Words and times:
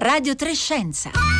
Radio 0.00 0.34
Trescenza. 0.34 1.39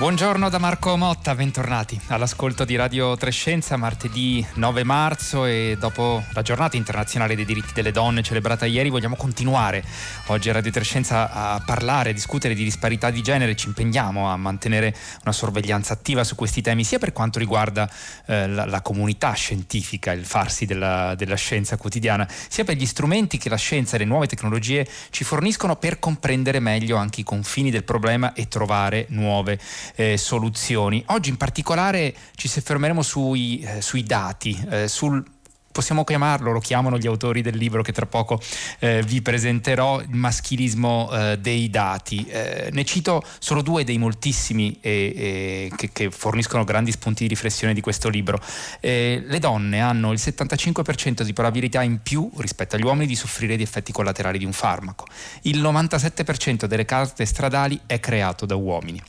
Buongiorno 0.00 0.48
da 0.48 0.56
Marco 0.56 0.96
Motta, 0.96 1.34
bentornati 1.34 2.00
all'ascolto 2.06 2.64
di 2.64 2.74
Radio 2.74 3.18
Trescenza, 3.18 3.76
martedì 3.76 4.42
9 4.54 4.82
marzo 4.82 5.44
e 5.44 5.76
dopo 5.78 6.24
la 6.32 6.40
giornata 6.40 6.78
internazionale 6.78 7.36
dei 7.36 7.44
diritti 7.44 7.74
delle 7.74 7.92
donne 7.92 8.22
celebrata 8.22 8.64
ieri 8.64 8.88
vogliamo 8.88 9.14
continuare 9.14 9.84
oggi 10.28 10.48
a 10.48 10.54
Radio 10.54 10.70
Trescenza 10.70 11.30
a 11.30 11.62
parlare, 11.62 12.10
a 12.10 12.12
discutere 12.14 12.54
di 12.54 12.64
disparità 12.64 13.10
di 13.10 13.20
genere, 13.20 13.54
ci 13.54 13.66
impegniamo 13.66 14.30
a 14.30 14.38
mantenere 14.38 14.96
una 15.22 15.32
sorveglianza 15.32 15.92
attiva 15.92 16.24
su 16.24 16.34
questi 16.34 16.62
temi 16.62 16.82
sia 16.82 16.98
per 16.98 17.12
quanto 17.12 17.38
riguarda 17.38 17.86
eh, 18.24 18.48
la, 18.48 18.64
la, 18.64 18.80
comunità 18.80 19.34
scientifica, 19.34 20.12
il 20.12 20.24
farsi 20.24 20.64
della, 20.64 21.14
della 21.14 21.36
scienza 21.36 21.76
quotidiana, 21.76 22.26
sia 22.48 22.64
per 22.64 22.76
gli 22.76 22.86
strumenti 22.86 23.36
che 23.36 23.50
la 23.50 23.56
scienza 23.56 23.96
e 23.96 23.98
le 23.98 24.06
nuove 24.06 24.28
tecnologie 24.28 24.88
ci 25.10 25.24
forniscono 25.24 25.76
per 25.76 25.98
comprendere 25.98 26.58
meglio 26.58 26.96
anche 26.96 27.20
i 27.20 27.24
confini 27.24 27.70
del 27.70 27.84
problema 27.84 28.32
e 28.32 28.48
trovare 28.48 29.04
nuove 29.10 29.58
eh, 29.94 30.16
soluzioni. 30.16 31.02
Oggi 31.06 31.30
in 31.30 31.36
particolare 31.36 32.14
ci 32.34 32.48
soffermeremo 32.48 33.02
sui, 33.02 33.60
eh, 33.60 33.80
sui 33.80 34.02
dati, 34.02 34.58
eh, 34.70 34.88
sul 34.88 35.24
possiamo 35.72 36.04
chiamarlo, 36.04 36.52
lo 36.52 36.60
chiamano 36.60 36.98
gli 36.98 37.06
autori 37.06 37.42
del 37.42 37.56
libro 37.56 37.82
che 37.82 37.92
tra 37.92 38.06
poco 38.06 38.40
eh, 38.80 39.02
vi 39.02 39.22
presenterò, 39.22 40.00
il 40.00 40.14
maschilismo 40.14 41.10
eh, 41.12 41.38
dei 41.38 41.70
dati. 41.70 42.26
Eh, 42.26 42.70
ne 42.72 42.84
cito 42.84 43.22
solo 43.38 43.62
due 43.62 43.84
dei 43.84 43.98
moltissimi 43.98 44.78
che, 44.80 45.70
che, 45.92 46.10
forniscono 46.10 46.64
grandi 46.64 46.90
spunti 46.90 47.22
di 47.22 47.28
riflessione 47.28 47.72
di 47.72 47.80
questo 47.80 48.08
libro. 48.08 48.40
Eh, 48.80 49.22
le 49.24 49.38
donne 49.38 49.80
hanno 49.80 50.12
il 50.12 50.18
75% 50.22 51.22
di 51.22 51.32
probabilità 51.32 51.82
in 51.82 52.02
più 52.02 52.30
rispetto 52.36 52.76
agli 52.76 52.84
uomini 52.84 53.06
di 53.06 53.14
soffrire 53.14 53.56
di 53.56 53.62
effetti 53.62 53.92
collaterali 53.92 54.38
di 54.38 54.44
un 54.44 54.52
farmaco. 54.52 55.06
Il 55.42 55.62
97% 55.62 56.64
delle 56.64 56.84
carte 56.84 57.24
stradali 57.24 57.80
è 57.86 58.00
creato 58.00 58.44
da 58.44 58.56
uomini. 58.56 59.00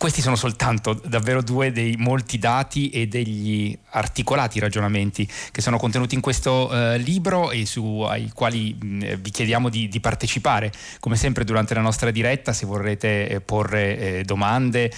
Questi 0.00 0.22
sono 0.22 0.34
soltanto 0.34 0.94
davvero 0.94 1.42
due 1.42 1.72
dei 1.72 1.94
molti 1.98 2.38
dati 2.38 2.88
e 2.88 3.06
degli 3.06 3.76
articolati 3.90 4.58
ragionamenti 4.58 5.30
che 5.52 5.60
sono 5.60 5.76
contenuti 5.76 6.14
in 6.14 6.22
questo 6.22 6.72
eh, 6.72 6.96
libro 6.96 7.50
e 7.50 7.66
su, 7.66 8.00
ai 8.08 8.30
quali 8.32 8.72
mh, 8.72 9.16
vi 9.16 9.30
chiediamo 9.30 9.68
di, 9.68 9.88
di, 9.88 10.00
partecipare. 10.00 10.72
Come 11.00 11.16
sempre 11.16 11.44
durante 11.44 11.74
la 11.74 11.82
nostra 11.82 12.10
diretta, 12.10 12.54
se 12.54 12.64
vorrete 12.64 13.28
eh, 13.28 13.40
porre 13.42 13.98
eh, 13.98 14.24
domande, 14.24 14.90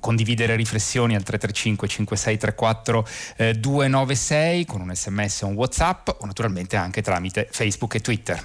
condividere 0.00 0.56
riflessioni 0.56 1.14
al 1.14 1.22
335 1.22 1.86
5634 1.86 3.06
296 3.60 4.64
con 4.64 4.80
un 4.80 4.94
sms 4.94 5.42
o 5.42 5.46
un 5.48 5.54
whatsapp 5.56 6.08
o 6.08 6.24
naturalmente 6.24 6.76
anche 6.76 7.02
tramite 7.02 7.48
Facebook 7.50 7.96
e 7.96 8.00
Twitter. 8.00 8.42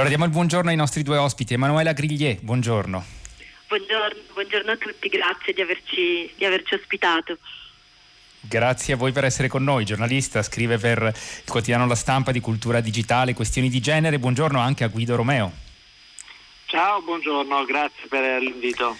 Allora 0.00 0.16
diamo 0.16 0.24
il 0.24 0.30
buongiorno 0.30 0.70
ai 0.70 0.76
nostri 0.76 1.02
due 1.02 1.18
ospiti. 1.18 1.52
Emanuela 1.52 1.92
Griglier, 1.92 2.38
buongiorno. 2.40 3.04
Buongiorno, 3.68 4.20
buongiorno 4.32 4.70
a 4.70 4.76
tutti, 4.76 5.08
grazie 5.08 5.52
di 5.52 5.60
averci, 5.60 6.32
di 6.36 6.44
averci 6.46 6.74
ospitato. 6.74 7.36
Grazie 8.42 8.94
a 8.94 8.96
voi 8.96 9.12
per 9.12 9.24
essere 9.24 9.48
con 9.48 9.62
noi, 9.62 9.84
giornalista, 9.84 10.42
scrive 10.42 10.78
per 10.78 11.02
il 11.02 11.50
quotidiano 11.50 11.86
La 11.86 11.94
Stampa 11.94 12.32
di 12.32 12.40
cultura 12.40 12.80
digitale, 12.80 13.34
questioni 13.34 13.68
di 13.68 13.80
genere. 13.80 14.18
Buongiorno 14.18 14.58
anche 14.58 14.82
a 14.82 14.88
Guido 14.88 15.14
Romeo. 15.14 15.52
Ciao, 16.64 17.02
buongiorno, 17.02 17.64
grazie 17.64 18.08
per 18.08 18.40
l'invito. 18.40 18.96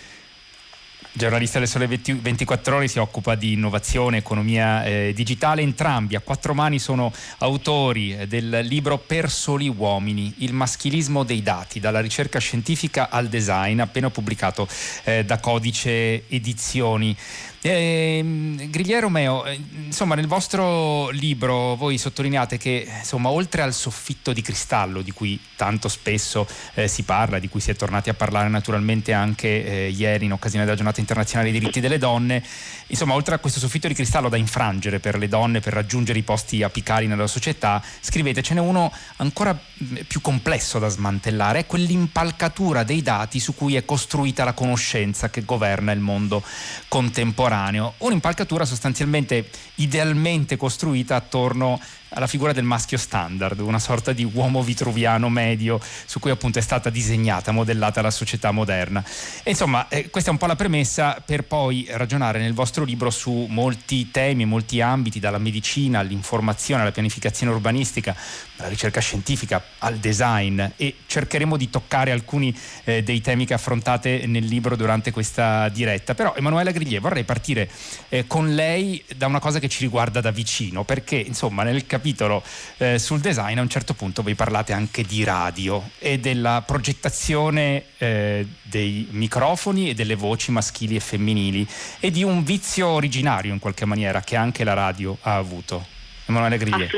Giornalista 1.13 1.59
del 1.59 1.67
Sole 1.67 1.89
24 1.89 2.77
Ore 2.77 2.87
si 2.87 3.01
occupa 3.01 3.35
di 3.35 3.55
innovazione, 3.55 4.19
economia 4.19 4.85
eh, 4.85 5.13
digitale. 5.13 5.61
Entrambi 5.61 6.15
a 6.15 6.21
quattro 6.21 6.55
mani 6.55 6.79
sono 6.79 7.13
autori 7.39 8.17
eh, 8.17 8.29
del 8.29 8.61
libro 8.63 8.97
Per 8.97 9.29
soli 9.29 9.69
uomini, 9.69 10.35
il 10.39 10.53
maschilismo 10.53 11.25
dei 11.25 11.43
dati, 11.43 11.81
dalla 11.81 12.01
ricerca 12.01 12.39
scientifica 12.39 13.09
al 13.11 13.27
design, 13.27 13.81
appena 13.81 14.09
pubblicato 14.09 14.69
eh, 15.03 15.25
da 15.25 15.41
Codice 15.41 16.29
Edizioni. 16.29 17.17
Eh, 17.63 18.25
Grigliero 18.71 19.03
Romeo, 19.03 19.45
insomma, 19.85 20.15
nel 20.15 20.27
vostro 20.27 21.11
libro 21.11 21.77
voi 21.77 21.99
sottolineate 21.99 22.57
che 22.57 22.89
insomma, 23.01 23.29
oltre 23.29 23.61
al 23.61 23.75
soffitto 23.75 24.33
di 24.33 24.41
cristallo 24.41 25.03
di 25.03 25.11
cui 25.11 25.39
tanto 25.57 25.89
spesso 25.89 26.49
eh, 26.73 26.89
si 26.89 27.03
parla, 27.03 27.39
di 27.39 27.51
cui 27.51 27.61
si 27.61 27.71
è 27.71 27.77
tornati 27.77 28.09
a 28.09 28.15
parlare 28.15 28.49
naturalmente 28.49 29.13
anche 29.13 29.63
eh, 29.63 29.89
ieri 29.91 30.25
in 30.25 30.33
occasione 30.33 30.65
della 30.65 30.77
giornata 30.77 31.01
internazionale 31.01 31.51
dei 31.51 31.61
diritti 31.61 31.81
delle 31.81 31.99
donne, 31.99 32.43
insomma, 32.87 33.13
oltre 33.13 33.35
a 33.35 33.39
questo 33.39 33.59
soffitto 33.59 33.89
di 33.89 33.95
cristallo 33.95 34.31
da 34.31 34.39
infrangere 34.39 34.99
per 34.99 35.19
le 35.19 35.29
donne 35.29 35.61
per 35.61 35.75
raggiungere 35.75 36.19
i 36.19 36.23
posti 36.23 36.63
apicali 36.63 37.07
nella 37.07 37.27
società, 37.27 37.83
scrivete 38.01 38.41
ce 38.41 38.55
n'è 38.55 38.61
uno 38.61 38.91
ancora 39.17 39.53
mm, 39.53 39.97
più 40.09 40.23
complesso 40.23 40.79
da 40.79 40.89
smantellare, 40.89 41.59
è 41.59 41.67
quell'impalcatura 41.67 42.85
dei 42.85 43.03
dati 43.03 43.39
su 43.39 43.55
cui 43.55 43.77
è 43.77 43.85
costruita 43.85 44.45
la 44.45 44.55
conoscenza 44.55 45.29
che 45.29 45.45
governa 45.45 45.93
il 45.93 46.01
mondo 46.01 46.43
contemporaneo 46.89 47.49
contemporaneo, 47.51 47.95
un'impalcatura 47.99 48.65
sostanzialmente 48.65 49.51
idealmente 49.77 50.57
costruita 50.57 51.17
attorno 51.17 51.81
alla 52.11 52.27
figura 52.27 52.53
del 52.53 52.65
maschio 52.65 52.99
standard, 52.99 53.61
una 53.61 53.79
sorta 53.79 54.13
di 54.13 54.25
uomo 54.25 54.63
vitruviano 54.63 55.29
medio 55.29 55.81
su 56.07 56.19
cui 56.19 56.31
appunto 56.31 56.59
è 56.59 56.63
stata 56.63 56.91
disegnata, 56.91 57.53
modellata 57.53 58.03
la 58.03 58.11
società 58.11 58.51
moderna. 58.51 59.05
E 59.43 59.51
insomma, 59.51 59.89
eh, 59.89 60.11
questa 60.11 60.31
è 60.31 60.33
un 60.33 60.39
po' 60.39 60.47
la 60.47 60.57
premessa 60.57 61.23
per 61.25 61.45
poi 61.45 61.87
ragionare 61.91 62.41
nel 62.41 62.55
vostro 62.55 62.85
libro 62.85 63.11
su 63.11 63.47
molti 63.49 64.11
temi, 64.11 64.45
molti 64.45 64.81
ambiti, 64.81 65.21
dalla 65.21 65.39
medicina 65.39 66.01
all'informazione, 66.01 66.83
alla 66.83 66.93
pianificazione 66.93 67.53
urbanistica, 67.53 68.17
dalla 68.57 68.69
ricerca 68.69 69.01
scientifica 69.01 69.63
al 69.79 69.97
design 69.99 70.63
e 70.77 70.97
cercheremo 71.07 71.57
di 71.57 71.71
toccare 71.71 72.11
alcuni 72.11 72.57
eh, 72.85 73.03
dei 73.03 73.21
temi 73.21 73.47
che 73.47 73.55
affrontate 73.55 74.27
nel 74.27 74.45
libro 74.45 74.77
durante 74.77 75.13
questa 75.13 75.69
diretta. 75.69 76.15
Però 76.15 76.35
Emanuela 76.37 76.71
Griglie 76.71 76.99
vorrei 76.99 77.25
partire 77.25 77.71
eh, 78.09 78.27
con 78.27 78.55
lei 78.55 79.03
da 79.17 79.27
una 79.27 79.39
cosa 79.39 79.59
che 79.59 79.69
ci 79.69 79.83
riguarda 79.83 80.21
da 80.21 80.31
vicino, 80.31 80.85
perché 80.85 81.17
insomma 81.17 81.63
nel 81.63 81.87
capitolo 81.87 82.00
capitolo 82.01 82.43
eh, 82.79 82.99
sul 82.99 83.21
design 83.21 83.59
a 83.59 83.61
un 83.61 83.69
certo 83.69 83.93
punto 83.93 84.23
vi 84.23 84.35
parlate 84.35 84.73
anche 84.73 85.03
di 85.03 85.23
radio 85.23 85.91
e 85.99 86.19
della 86.19 86.63
progettazione 86.67 87.85
eh, 87.99 88.47
dei 88.63 89.07
microfoni 89.11 89.91
e 89.91 89.95
delle 89.95 90.15
voci 90.15 90.51
maschili 90.51 90.97
e 90.97 91.01
femminili 91.01 91.67
e 92.01 92.11
di 92.11 92.23
un 92.23 92.43
vizio 92.43 92.89
originario 92.89 93.53
in 93.53 93.59
qualche 93.59 93.85
maniera 93.85 94.23
che 94.23 94.37
anche 94.37 94.65
la 94.65 94.73
radio 94.73 95.17
ha 95.21 95.37
avuto. 95.37 95.85
Emanuele 96.25 96.57
Griglie. 96.57 96.91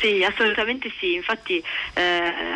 Sì, 0.00 0.24
assolutamente 0.24 0.90
sì, 0.98 1.12
infatti 1.12 1.62
eh, 1.92 2.02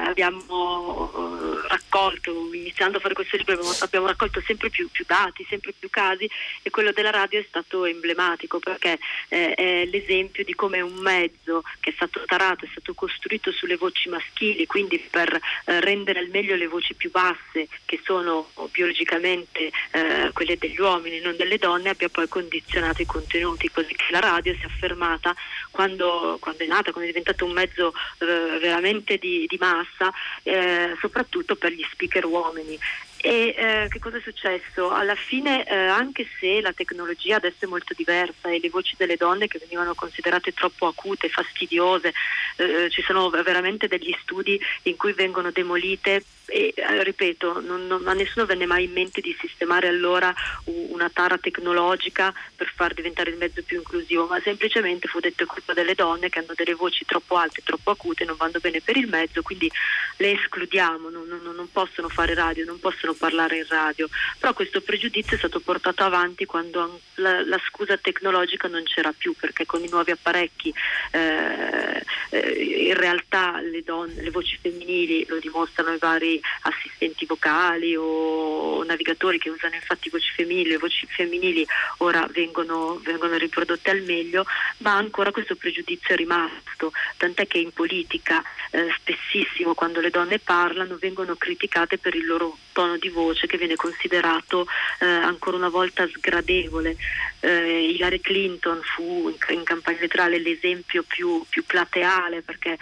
abbiamo 0.07 1.13
eh, 1.15 1.69
raccolto, 1.69 2.49
iniziando 2.55 2.97
a 2.97 3.01
fare 3.01 3.13
questo 3.13 3.37
libro 3.37 3.53
abbiamo, 3.53 3.75
abbiamo 3.81 4.07
raccolto 4.07 4.41
sempre 4.47 4.71
più, 4.71 4.89
più, 4.91 5.05
dati, 5.07 5.45
sempre 5.47 5.75
più 5.79 5.91
casi 5.91 6.27
e 6.63 6.71
quello 6.71 6.91
della 6.93 7.11
radio 7.11 7.39
è 7.41 7.45
stato 7.47 7.85
emblematico 7.85 8.61
perché 8.61 8.99
eh, 9.29 9.53
è 9.53 9.85
l'esempio 9.85 10.43
di 10.43 10.55
come 10.55 10.81
un 10.81 10.95
mezzo 10.95 11.63
che 11.81 11.91
è 11.91 11.93
stato 11.93 12.23
tarato, 12.25 12.65
è 12.65 12.69
stato 12.71 12.95
costruito 12.95 13.53
sulle 13.53 13.77
voci 13.77 14.09
maschili, 14.09 14.65
quindi 14.65 14.99
per 14.99 15.39
eh, 15.67 15.81
rendere 15.81 16.21
al 16.21 16.29
meglio 16.29 16.57
le 16.57 16.67
voci 16.67 16.95
più 16.95 17.11
basse 17.11 17.69
che 17.85 18.01
sono 18.03 18.49
biologicamente 18.73 19.71
eh, 19.91 20.31
quelle 20.33 20.57
degli 20.57 20.81
uomini, 20.81 21.21
non 21.21 21.37
delle 21.37 21.59
donne, 21.59 21.91
abbia 21.91 22.09
poi 22.09 22.27
condizionato 22.27 23.03
i 23.03 23.07
contenuti, 23.07 23.71
così 23.71 23.95
che 23.95 24.07
la 24.09 24.21
radio 24.21 24.55
si 24.55 24.63
è 24.63 24.65
affermata 24.65 25.35
quando, 25.71 26.39
quando 26.41 26.65
è 26.65 26.67
nata, 26.67 26.91
quando 26.91 27.03
è 27.03 27.13
diventata 27.13 27.34
diventato 27.35 27.45
un 27.45 27.53
mezzo 27.53 27.93
eh, 28.19 28.59
veramente 28.59 29.19
di, 29.19 29.47
di 29.49 29.59
massa, 29.59 30.13
eh, 30.43 30.97
soprattutto 31.01 31.57
per 31.57 31.73
gli 31.73 31.85
speaker 31.91 32.25
uomini. 32.25 32.79
E 33.27 33.55
eh, 33.57 33.87
che 33.89 34.01
cosa 34.01 34.19
è 34.19 34.21
successo? 34.21 34.91
Alla 34.91 35.15
fine, 35.15 35.67
eh, 35.67 35.75
anche 35.75 36.27
se 36.39 36.61
la 36.61 36.75
tecnologia 36.75 37.37
adesso 37.37 37.65
è 37.65 37.67
molto 37.67 37.95
diversa 37.97 38.51
e 38.51 38.61
le 38.61 38.69
voci 38.69 38.97
delle 38.99 39.17
donne 39.17 39.47
che 39.47 39.59
venivano 39.59 39.95
considerate 39.95 40.53
troppo 40.53 40.87
acute, 40.89 41.31
fastidiose, 41.31 42.13
eh, 42.57 42.91
ci 42.91 43.01
sono 43.01 43.31
veramente 43.31 43.89
degli 43.89 44.15
studi 44.21 44.61
in 44.83 44.97
cui 44.97 45.15
vengono 45.15 45.51
demolite 45.51 46.23
e 46.47 46.75
eh, 46.77 47.03
ripeto, 47.03 47.61
non, 47.61 47.87
non, 47.87 48.07
a 48.07 48.13
nessuno 48.13 48.45
venne 48.45 48.67
mai 48.67 48.85
in 48.85 48.93
mente 48.93 49.21
di 49.21 49.35
sistemare 49.41 49.89
allora 49.89 50.33
una 50.65 51.11
tara 51.11 51.39
tecnologica 51.39 52.33
per 52.55 52.71
far 52.75 52.93
diventare 52.93 53.31
il 53.31 53.39
mezzo 53.39 53.63
più 53.63 53.79
inclusivo, 53.79 54.27
ma 54.27 54.41
semplicemente 54.41 55.09
fu 55.09 55.21
detto 55.21 55.47
colpa 55.47 55.73
delle 55.73 55.95
donne 55.95 56.29
che 56.29 56.41
hanno 56.41 56.53
delle 56.55 56.75
voci 56.75 57.05
troppo 57.05 57.37
alte, 57.37 57.63
troppo 57.65 57.91
acute, 57.91 58.25
non 58.25 58.37
vanno 58.37 58.59
bene 58.61 58.81
per 58.81 58.97
il 58.97 59.09
mezzo, 59.09 59.43
quindi 59.43 59.71
le 60.19 60.33
escludiamo, 60.33 61.09
non, 61.09 61.27
non, 61.27 61.55
non 61.55 61.69
possono 61.73 62.09
fare 62.09 62.35
radio, 62.35 62.65
non 62.65 62.79
possono 62.79 63.14
parlare 63.15 63.59
in 63.59 63.67
radio. 63.69 64.09
Però 64.39 64.53
questo 64.53 64.81
pregiudizio 64.81 65.37
è 65.37 65.39
stato 65.39 65.61
portato 65.61 66.03
avanti 66.03 66.45
quando 66.45 67.01
la, 67.17 67.45
la 67.45 67.61
scusa 67.69 67.97
tecnologica 67.97 68.69
non 68.69 68.83
c'era 68.85 69.13
più, 69.17 69.35
perché 69.39 69.67
con 69.67 69.83
i 69.83 69.89
nuovi 69.89 70.11
apparecchi 70.11 70.73
eh, 71.11 72.03
eh, 72.31 72.87
in 72.89 72.95
realtà 72.95 73.61
le 73.61 73.83
donne, 73.83 74.23
le 74.23 74.31
voci 74.31 74.59
femminili 74.61 75.25
lo 75.27 75.39
dimostrano 75.39 75.93
i 75.93 75.99
vari 75.99 76.41
assistenti 76.63 77.27
vocali 77.27 77.95
o 77.97 78.83
navigatori 78.85 79.39
che 79.39 79.51
usano 79.51 79.75
infatti 79.75 80.11
voci 80.11 80.31
femminili, 80.33 80.71
le 80.71 80.79
voci 80.79 81.07
femminili 81.07 81.67
ora 81.99 82.27
vengono, 82.31 83.01
vengono 83.03 83.37
riprodotte 83.37 83.91
al 83.91 84.03
meglio, 84.03 84.45
ma 84.79 84.95
ancora 84.97 85.31
questo 85.31 85.57
pregiudizio 85.57 86.15
è 86.15 86.17
rimasto, 86.17 86.93
tant'è 87.17 87.47
che 87.47 87.59
in 87.59 87.73
politica 87.73 88.43
eh, 88.71 88.89
spessissimo 88.99 89.75
quando 89.75 90.01
le 90.01 90.11
donne 90.11 90.39
parlano 90.39 90.97
vengono 90.97 91.37
criticate 91.37 91.99
per 91.99 92.15
il 92.15 92.27
loro 92.27 92.57
tono 92.73 92.97
di 92.99 93.04
voce 93.11 93.47
che 93.47 93.57
viene 93.57 93.77
considerato 93.77 94.67
eh, 95.01 95.07
ancora 95.07 95.57
una 95.57 95.69
volta 95.69 96.07
sgradevole. 96.09 96.97
Eh, 97.41 97.91
Hillary 97.91 98.21
Clinton 98.21 98.81
fu 98.83 99.29
in, 99.29 99.55
in 99.55 99.65
campagna 99.65 99.99
elettorale 99.99 100.39
l'esempio 100.39 101.03
più, 101.03 101.45
più 101.49 101.65
plateale 101.65 102.43
perché 102.43 102.79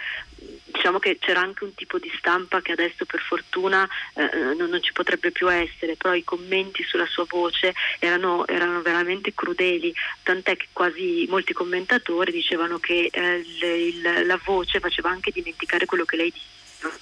diciamo 0.73 0.99
che 0.99 1.17
c'era 1.19 1.39
anche 1.39 1.63
un 1.63 1.73
tipo 1.75 1.99
di 1.99 2.11
stampa 2.17 2.61
che 2.61 2.71
adesso 2.71 3.05
per 3.05 3.21
fortuna 3.21 3.87
eh, 4.15 4.53
non, 4.55 4.69
non, 4.69 4.81
ci 4.81 4.91
potrebbe 4.91 5.31
più 5.31 5.51
essere, 5.51 5.95
però 5.95 6.13
i 6.13 6.23
commenti 6.23 6.83
sulla 6.83 7.05
sua 7.05 7.25
voce 7.27 7.73
erano, 7.99 8.45
erano 8.47 8.81
veramente 8.81 9.33
crudeli, 9.33 9.93
tant'è 10.23 10.57
che 10.57 10.67
quasi 10.73 11.25
molti 11.29 11.53
commentatori 11.53 12.31
dicevano 12.31 12.79
che 12.79 13.09
eh, 13.11 13.35
il, 13.35 13.63
il, 13.63 14.25
la 14.25 14.39
voce 14.43 14.79
faceva 14.79 15.09
anche 15.09 15.31
dimenticare 15.31 15.85
quello 15.85 16.05
che 16.05 16.15
lei 16.17 16.31
diceva 16.31 16.97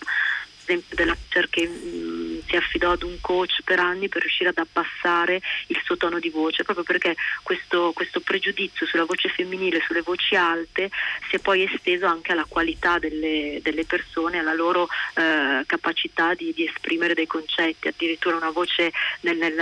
esempio 0.72 0.96
della 0.96 1.18
Cher 1.28 1.50
che 1.50 1.68
mh, 1.68 1.72
mm, 1.72 2.40
si 2.48 2.56
affidò 2.56 2.92
ad 2.92 3.04
un 3.04 3.18
coach 3.22 3.62
per 3.64 3.80
anni 3.80 4.10
per 4.10 4.22
riuscire 4.22 4.50
ad 4.50 4.58
abbassare 4.58 5.42
il 5.68 5.80
suo 5.84 5.98
tono 5.98 6.20
di 6.20 6.30
voce, 6.30 6.64
proprio 6.64 6.86
perché 6.86 7.16
questo, 7.44 7.92
questo 7.94 8.20
pregiudizio 8.20 8.86
sulla 8.86 9.06
voce 9.06 9.30
femminile, 9.30 9.82
sulle 9.86 10.02
voci 10.02 10.36
alte, 10.36 10.90
si 11.30 11.38
è 11.38 11.40
poi 11.40 11.64
esteso 11.64 12.06
anche 12.06 12.32
alla 12.32 12.46
qualità 12.48 13.00
delle, 13.00 13.60
delle 13.62 13.86
persone, 13.86 14.40
alla 14.40 14.54
loro 14.54 14.88
eh, 15.16 15.64
capacità 15.66 16.34
di, 16.34 16.52
di, 16.54 16.66
esprimere 16.66 17.14
dei 17.14 17.28
concetti, 17.28 17.88
addirittura 17.88 18.36
una 18.36 18.52
voce 18.52 18.92
nel, 19.22 19.38
nel, 19.38 19.54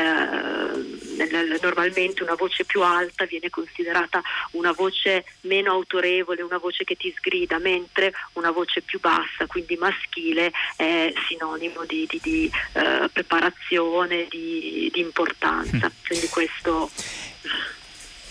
nel, 1.18 1.29
normalmente 1.62 2.24
una 2.24 2.36
voce 2.36 2.66
più 2.66 2.82
alta 2.82 3.26
viene 3.26 3.50
considerata 3.50 4.22
una 4.52 4.72
voce 4.72 5.26
meno 5.42 5.72
autorevole, 5.72 6.42
una 6.42 6.58
voce 6.58 6.84
che 6.84 6.96
ti 6.96 7.14
sgrida, 7.16 7.60
mentre 7.60 8.14
una 8.34 8.52
voce 8.52 8.82
più 8.82 9.00
bassa, 9.00 9.46
quindi 9.48 9.76
maschile, 9.76 10.52
è 10.76 11.14
sinonimo 11.28 11.86
di, 11.86 12.08
di, 12.10 12.20
di 12.22 12.52
uh, 12.74 13.10
preparazione, 13.12 14.28
di, 14.30 14.90
di 14.92 15.00
importanza. 15.00 15.88
Mm. 15.88 16.06
Quindi 16.06 16.28
questo 16.30 16.90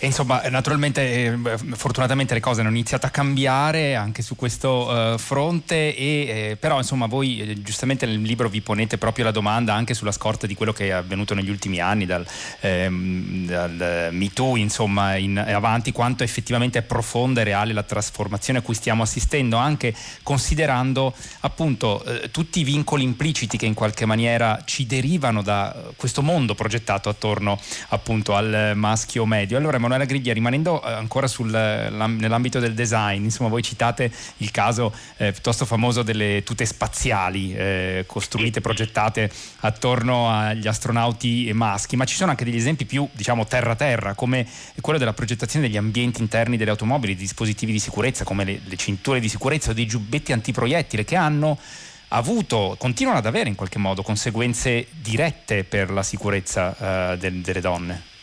e 0.01 0.05
insomma, 0.05 0.41
naturalmente, 0.49 1.01
eh, 1.25 1.37
fortunatamente 1.75 2.33
le 2.33 2.39
cose 2.39 2.61
hanno 2.61 2.69
iniziato 2.69 3.05
a 3.05 3.09
cambiare 3.09 3.95
anche 3.95 4.21
su 4.21 4.37
questo 4.37 4.87
uh, 4.87 5.17
fronte, 5.17 5.93
e, 5.93 6.51
eh, 6.51 6.57
però 6.57 6.77
insomma 6.77 7.05
voi 7.05 7.41
eh, 7.41 7.61
giustamente 7.61 8.05
nel 8.05 8.21
libro 8.21 8.47
vi 8.47 8.61
ponete 8.61 8.97
proprio 8.97 9.25
la 9.25 9.31
domanda 9.31 9.73
anche 9.73 9.93
sulla 9.93 10.13
scorta 10.13 10.47
di 10.47 10.55
quello 10.55 10.71
che 10.71 10.87
è 10.87 10.91
avvenuto 10.91 11.33
negli 11.33 11.49
ultimi 11.49 11.81
anni, 11.81 12.05
dal, 12.05 12.25
ehm, 12.61 13.45
dal 13.45 14.07
MeToo 14.11 14.55
insomma 14.55 15.17
in 15.17 15.37
avanti, 15.37 15.91
quanto 15.91 16.23
effettivamente 16.23 16.79
è 16.79 16.81
profonda 16.81 17.41
e 17.41 17.43
reale 17.43 17.73
la 17.73 17.83
trasformazione 17.83 18.59
a 18.59 18.61
cui 18.61 18.75
stiamo 18.75 19.03
assistendo, 19.03 19.57
anche 19.57 19.93
considerando 20.23 21.13
appunto 21.41 22.05
eh, 22.05 22.31
tutti 22.31 22.61
i 22.61 22.63
vincoli 22.63 23.03
impliciti 23.03 23.57
che 23.57 23.65
in 23.65 23.73
qualche 23.73 24.05
maniera 24.05 24.61
ci 24.63 24.85
derivano 24.85 25.41
da 25.41 25.75
questo 25.97 26.21
mondo 26.21 26.55
progettato 26.55 27.09
attorno 27.09 27.59
appunto 27.89 28.33
al 28.33 28.71
maschio 28.75 29.25
medio. 29.25 29.57
Allora, 29.57 29.77
Emanuela 29.89 30.05
Griglia, 30.05 30.33
rimanendo 30.33 30.83
eh, 30.83 30.91
ancora 30.91 31.25
sul, 31.25 31.49
nell'ambito 31.49 32.59
del 32.59 32.75
design, 32.75 33.23
insomma 33.23 33.49
voi 33.49 33.63
citate 33.63 34.11
il 34.37 34.51
caso 34.51 34.93
eh, 35.17 35.31
piuttosto 35.31 35.65
famoso 35.65 36.03
delle 36.03 36.43
tute 36.43 36.65
spaziali 36.65 37.55
eh, 37.55 38.03
costruite, 38.05 38.61
progettate 38.61 39.31
attorno 39.61 40.29
agli 40.29 40.67
astronauti 40.67 41.51
maschi, 41.53 41.95
ma 41.95 42.05
ci 42.05 42.15
sono 42.15 42.29
anche 42.29 42.45
degli 42.45 42.55
esempi 42.55 42.85
più 42.85 43.07
diciamo 43.11 43.45
terra-terra, 43.47 44.13
come 44.13 44.45
quello 44.79 44.99
della 44.99 45.13
progettazione 45.13 45.65
degli 45.65 45.77
ambienti 45.77 46.21
interni 46.21 46.55
delle 46.55 46.69
automobili, 46.69 47.15
di 47.15 47.21
dispositivi 47.21 47.71
di 47.71 47.79
sicurezza 47.79 48.23
come 48.23 48.43
le, 48.43 48.61
le 48.63 48.75
cinture 48.75 49.19
di 49.19 49.27
sicurezza 49.27 49.71
o 49.71 49.73
dei 49.73 49.87
giubbetti 49.87 50.31
antiproiettile 50.31 51.03
che 51.03 51.15
hanno 51.15 51.57
avuto, 52.09 52.75
continuano 52.77 53.17
ad 53.17 53.25
avere 53.25 53.49
in 53.49 53.55
qualche 53.55 53.79
modo 53.79 54.03
conseguenze 54.03 54.87
dirette 54.91 55.63
per 55.63 55.89
la 55.89 56.03
sicurezza 56.03 57.13
uh, 57.13 57.17
de, 57.17 57.41
delle 57.41 57.61
donne. 57.61 58.17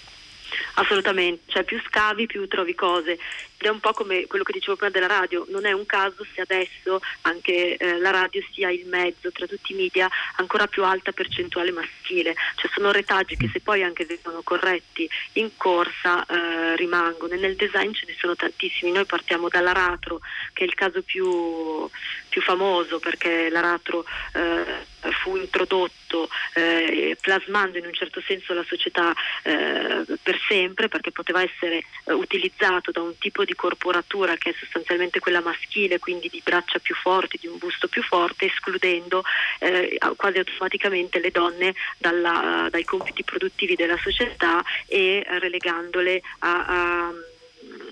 Assolutamente, 0.78 1.44
cioè 1.46 1.64
più 1.64 1.80
scavi 1.86 2.26
più 2.26 2.46
trovi 2.48 2.74
cose 2.74 3.18
ed 3.58 3.66
è 3.66 3.70
un 3.70 3.80
po' 3.80 3.92
come 3.92 4.26
quello 4.26 4.44
che 4.44 4.52
dicevo 4.52 4.76
prima 4.76 4.92
della 4.92 5.06
radio, 5.06 5.46
non 5.48 5.64
è 5.64 5.72
un 5.72 5.86
caso 5.86 6.24
se 6.34 6.42
adesso 6.42 7.00
anche 7.22 7.76
eh, 7.76 7.98
la 7.98 8.10
radio 8.10 8.42
sia 8.52 8.70
il 8.70 8.86
mezzo 8.86 9.32
tra 9.32 9.46
tutti 9.46 9.72
i 9.72 9.76
media 9.76 10.08
ancora 10.36 10.66
più 10.66 10.84
alta 10.84 11.12
percentuale 11.12 11.72
maschile, 11.72 12.34
cioè 12.56 12.70
sono 12.72 12.92
retaggi 12.92 13.36
che 13.36 13.48
se 13.52 13.60
poi 13.60 13.82
anche 13.82 14.04
vengono 14.04 14.42
corretti 14.42 15.08
in 15.34 15.50
corsa 15.56 16.24
eh, 16.26 16.76
rimangono. 16.76 17.32
E 17.34 17.38
nel 17.38 17.56
design 17.56 17.92
ce 17.92 18.04
ne 18.06 18.14
sono 18.18 18.36
tantissimi, 18.36 18.92
noi 18.92 19.06
partiamo 19.06 19.48
dall'aratro 19.48 20.20
che 20.52 20.64
è 20.64 20.66
il 20.66 20.74
caso 20.74 21.02
più, 21.02 21.88
più 22.28 22.42
famoso 22.42 22.98
perché 22.98 23.48
l'aratro 23.48 24.04
eh, 24.34 24.84
fu 25.12 25.36
introdotto 25.36 26.28
eh, 26.54 27.16
plasmando 27.20 27.78
in 27.78 27.86
un 27.86 27.92
certo 27.92 28.20
senso 28.26 28.54
la 28.54 28.64
società 28.66 29.14
eh, 29.42 30.04
per 30.22 30.38
sempre 30.48 30.88
perché 30.88 31.12
poteva 31.12 31.42
essere 31.42 31.84
eh, 32.04 32.12
utilizzato 32.12 32.90
da 32.90 33.02
un 33.02 33.16
tipo 33.18 33.44
di 33.46 33.54
corporatura 33.54 34.36
che 34.36 34.50
è 34.50 34.54
sostanzialmente 34.58 35.20
quella 35.20 35.40
maschile, 35.40 35.98
quindi 35.98 36.28
di 36.28 36.42
braccia 36.44 36.78
più 36.78 36.94
forti, 36.94 37.38
di 37.40 37.46
un 37.46 37.56
busto 37.56 37.88
più 37.88 38.02
forte, 38.02 38.44
escludendo 38.46 39.22
eh, 39.60 39.98
quasi 40.16 40.38
automaticamente 40.38 41.18
le 41.18 41.30
donne 41.30 41.74
dalla, 41.96 42.68
dai 42.70 42.84
compiti 42.84 43.24
produttivi 43.24 43.74
della 43.74 43.96
società 43.96 44.62
e 44.86 45.24
relegandole 45.26 46.20
a, 46.40 46.64
a 46.66 47.12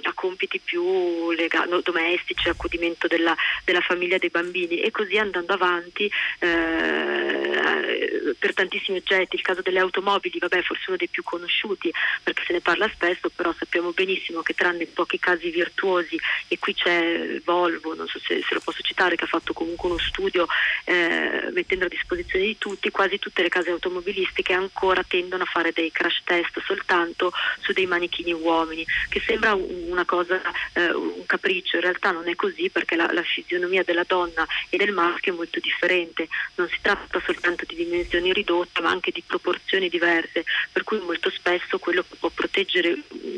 a 0.09 0.13
compiti 0.13 0.61
più 0.61 1.31
lega- 1.33 1.65
no, 1.65 1.81
domestici, 1.81 2.49
accudimento 2.49 3.07
della, 3.07 3.35
della, 3.65 3.81
famiglia 3.81 4.19
dei 4.19 4.31
bambini 4.31 4.81
e 4.81 4.91
così 4.91 5.19
andando 5.19 5.53
avanti 5.53 6.11
eh, 6.39 8.35
per 8.39 8.55
tantissimi 8.55 8.99
oggetti. 8.99 9.37
Il 9.37 9.43
caso 9.43 9.63
delle 9.63 9.81
automobili, 9.81 10.39
vabbè, 10.39 10.63
forse 10.63 10.85
uno 10.89 10.97
dei 10.97 11.09
più 11.09 11.23
conosciuti 11.23 11.93
perché 12.23 12.43
se 12.47 12.53
ne 12.53 12.61
parla 12.61 12.89
spesso, 12.93 13.31
però 13.35 13.53
sappiamo 13.53 13.93
benissimo 13.93 14.43
che 14.43 14.55
tranne 14.55 14.87
pochi 14.87 15.19
casi 15.19 15.51
virtuosi 15.51 16.19
e 16.49 16.59
qui 16.59 16.75
c'è 16.75 17.41
Volvo, 17.45 17.95
non 17.95 18.07
so 18.07 18.19
se, 18.19 18.43
se 18.47 18.55
lo 18.55 18.61
posso 18.61 18.83
citare, 18.83 19.17
che 19.17 19.25
ha 19.25 19.29
fatto 19.29 19.53
comunque 19.53 19.89
uno 19.91 19.99
studio 19.99 20.47
eh, 20.85 21.51
mettendo 21.53 21.85
a 21.87 21.89
disposizione 21.89 22.45
di 22.47 22.59
tutti, 22.59 22.91
quasi 22.91 23.19
tutte 23.19 23.43
le 23.43 23.49
case 23.49 23.71
automobilistiche 23.71 24.53
ancora 24.53 25.03
tendono 25.07 25.43
a 25.43 25.47
fare 25.47 25.73
dei 25.73 25.91
crash 25.91 26.23
test 26.25 26.61
soltanto 26.65 27.33
su 27.61 27.73
dei 27.73 27.87
manichini 27.87 28.33
uomini, 28.33 28.85
che 29.09 29.21
sembra 29.25 29.55
un, 29.55 29.94
una 29.95 30.05
cosa, 30.05 30.41
eh, 30.75 30.93
un 30.93 31.25
capriccio, 31.25 31.77
in 31.77 31.83
realtà 31.83 32.11
non 32.11 32.29
è 32.29 32.35
così 32.35 32.69
perché 32.69 32.97
la, 32.97 33.09
la 33.13 33.23
fisionomia 33.23 33.83
della 33.83 34.05
donna 34.07 34.47
e 34.69 34.77
del 34.77 34.93
maschio 34.93 35.33
è 35.33 35.37
molto 35.37 35.61
differente, 35.61 36.29
non 36.57 36.69
si 36.69 36.79
tratta 36.83 37.23
soltanto 37.25 37.65
di 37.67 37.77
dimensioni 37.77 38.33
ridotte 38.33 38.81
ma 38.83 38.91
anche 38.91 39.11
di 39.11 39.23
proporzioni 39.27 39.89
diverse, 39.89 40.45
per 40.73 40.85
cui 40.85 40.99
molto 40.99 41.31
spesso 41.31 41.79
quello 41.79 42.03
che 42.03 42.17
può 42.19 42.29
proteggere 42.29 42.97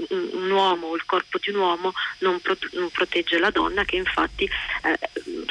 un, 0.08 0.28
un 0.32 0.50
uomo 0.50 0.88
o 0.88 0.96
il 0.96 1.04
corpo 1.04 1.38
di 1.38 1.50
un 1.50 1.56
uomo 1.56 1.92
non, 2.18 2.40
pro, 2.40 2.56
non 2.72 2.90
protegge 2.90 3.38
la 3.38 3.50
donna 3.50 3.84
che 3.84 3.96
infatti 3.96 4.44
eh, 4.44 4.98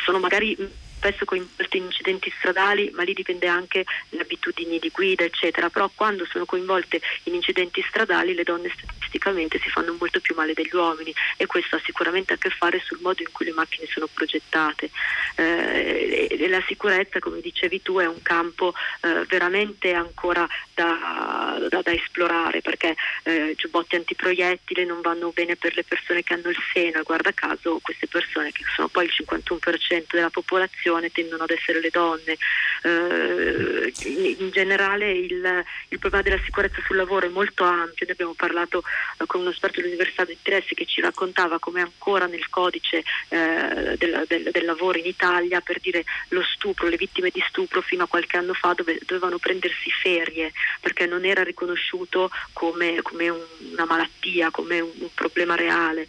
sono 0.03 0.19
magari 0.19 0.83
spesso 1.05 1.25
coinvolte 1.25 1.77
in 1.77 1.83
incidenti 1.83 2.33
stradali, 2.37 2.89
ma 2.95 3.03
lì 3.03 3.13
dipende 3.13 3.47
anche 3.47 3.85
le 4.09 4.21
abitudini 4.21 4.79
di 4.79 4.89
guida, 4.89 5.23
eccetera. 5.23 5.69
Però 5.69 5.89
quando 5.93 6.25
sono 6.25 6.45
coinvolte 6.45 6.99
in 7.23 7.35
incidenti 7.35 7.83
stradali 7.87 8.33
le 8.33 8.43
donne 8.43 8.71
statisticamente 9.15 9.59
si 9.59 9.69
fanno 9.69 9.95
molto 9.97 10.19
più 10.19 10.35
male 10.35 10.53
degli 10.53 10.73
uomini 10.73 11.13
e 11.37 11.45
questo 11.45 11.77
ha 11.77 11.81
sicuramente 11.83 12.33
a 12.33 12.37
che 12.37 12.49
fare 12.49 12.81
sul 12.83 12.99
modo 13.01 13.21
in 13.21 13.31
cui 13.31 13.45
le 13.45 13.53
macchine 13.53 13.87
sono 13.87 14.07
progettate. 14.11 14.89
Eh, 15.35 16.27
e 16.29 16.47
la 16.49 16.63
sicurezza, 16.67 17.19
come 17.19 17.39
dicevi 17.41 17.81
tu, 17.81 17.97
è 17.97 18.05
un 18.05 18.21
campo 18.21 18.73
eh, 19.01 19.25
veramente 19.27 19.93
ancora 19.93 20.47
da, 20.73 21.57
da, 21.69 21.81
da 21.81 21.91
esplorare 21.91 22.61
perché 22.61 22.95
eh, 23.23 23.53
giubbotti 23.55 23.95
antiproiettile 23.95 24.83
non 24.85 25.01
vanno 25.01 25.31
bene 25.31 25.55
per 25.55 25.75
le 25.75 25.83
persone 25.83 26.23
che 26.23 26.33
hanno 26.33 26.49
il 26.49 26.57
seno 26.73 26.99
e 26.99 27.03
guarda 27.03 27.31
caso 27.31 27.79
queste 27.81 28.07
persone 28.07 28.51
che 28.51 28.63
sono 28.75 28.87
poi 28.89 29.05
il 29.05 29.13
51% 29.15 30.03
della 30.11 30.29
popolazione 30.29 31.11
tendono 31.11 31.43
ad 31.43 31.51
essere 31.51 31.79
le 31.79 31.89
donne. 31.89 32.37
Eh, 32.83 33.93
in 34.39 34.49
generale 34.51 35.11
il, 35.11 35.63
il, 35.89 35.99
problema 35.99 36.23
della 36.23 36.41
sicurezza 36.43 36.81
sul 36.85 36.97
lavoro 36.97 37.25
è 37.25 37.29
molto 37.29 37.63
ampio, 37.63 38.05
ne 38.05 38.11
abbiamo 38.11 38.33
parlato 38.33 38.83
con 39.25 39.41
uno 39.41 39.49
esperto 39.49 39.79
dell'Università 39.79 40.25
di 40.25 40.37
Trieste 40.41 40.75
che 40.75 40.85
ci 40.85 41.01
raccontava 41.01 41.59
come 41.59 41.81
ancora 41.81 42.25
nel 42.25 42.49
codice 42.49 43.03
eh, 43.29 43.95
del, 43.97 44.25
del, 44.27 44.49
del, 44.51 44.65
lavoro 44.65 44.97
in 44.97 45.05
Italia 45.05 45.61
per 45.61 45.79
dire 45.79 46.03
lo 46.29 46.43
stupro, 46.43 46.87
le 46.87 46.97
vittime 46.97 47.29
di 47.31 47.43
stupro 47.47 47.81
fino 47.81 48.03
a 48.03 48.07
qualche 48.07 48.37
anno 48.37 48.53
fa 48.53 48.73
dove, 48.73 48.99
dovevano 49.05 49.37
prendersi 49.37 49.89
ferie 49.91 50.51
perché 50.81 51.05
non 51.05 51.25
era 51.25 51.43
riconosciuto 51.43 52.29
come, 52.53 53.01
come 53.01 53.29
un, 53.29 53.41
una 53.71 53.85
malattia, 53.85 54.51
come 54.51 54.79
un, 54.79 54.91
un 54.97 55.09
problema 55.13 55.55
reale 55.55 56.05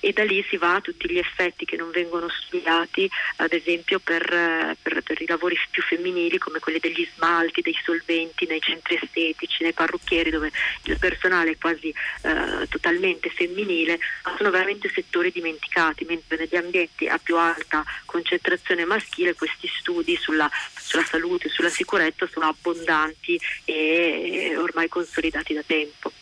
e 0.00 0.12
da 0.12 0.24
lì 0.24 0.44
si 0.48 0.56
va 0.56 0.76
a 0.76 0.80
tutti 0.80 1.10
gli 1.10 1.18
effetti 1.18 1.64
che 1.64 1.76
non 1.76 1.90
vengono 1.90 2.28
studiati, 2.28 3.08
ad 3.36 3.52
esempio 3.52 3.98
per, 3.98 4.76
per, 4.80 5.02
per, 5.02 5.20
i 5.20 5.26
lavori 5.26 5.58
più 5.70 5.82
femminili 5.82 6.38
come 6.38 6.58
quelli 6.58 6.78
degli 6.78 7.06
smalti, 7.14 7.62
dei 7.62 7.76
solventi 7.84 8.46
nei 8.46 8.60
centri 8.60 8.98
estetici, 9.00 9.62
nei 9.62 9.72
parrucchieri 9.72 10.30
dove 10.30 10.50
il 10.84 10.98
personale 10.98 11.52
è 11.52 11.58
quasi 11.58 11.92
eh, 12.22 12.66
totalmente 12.68 13.30
femminile, 13.30 13.98
ma 14.24 14.34
sono 14.36 14.50
veramente 14.50 14.90
settori 14.92 15.30
dimenticati, 15.30 16.04
mentre 16.04 16.36
negli 16.36 16.56
ambienti 16.56 17.06
a 17.06 17.18
più 17.18 17.36
alta 17.36 17.84
concentrazione 18.04 18.84
maschile 18.84 19.34
questi 19.34 19.68
studi 19.68 20.16
sulla, 20.16 20.50
sulla 20.76 21.04
salute, 21.04 21.48
sulla 21.48 21.68
sicurezza 21.68 22.28
sono 22.30 22.46
abbondanti 22.46 23.38
e 23.64 24.54
ormai 24.56 24.88
consolidati 24.88 25.54
da 25.54 25.62
tempo. 25.66 26.12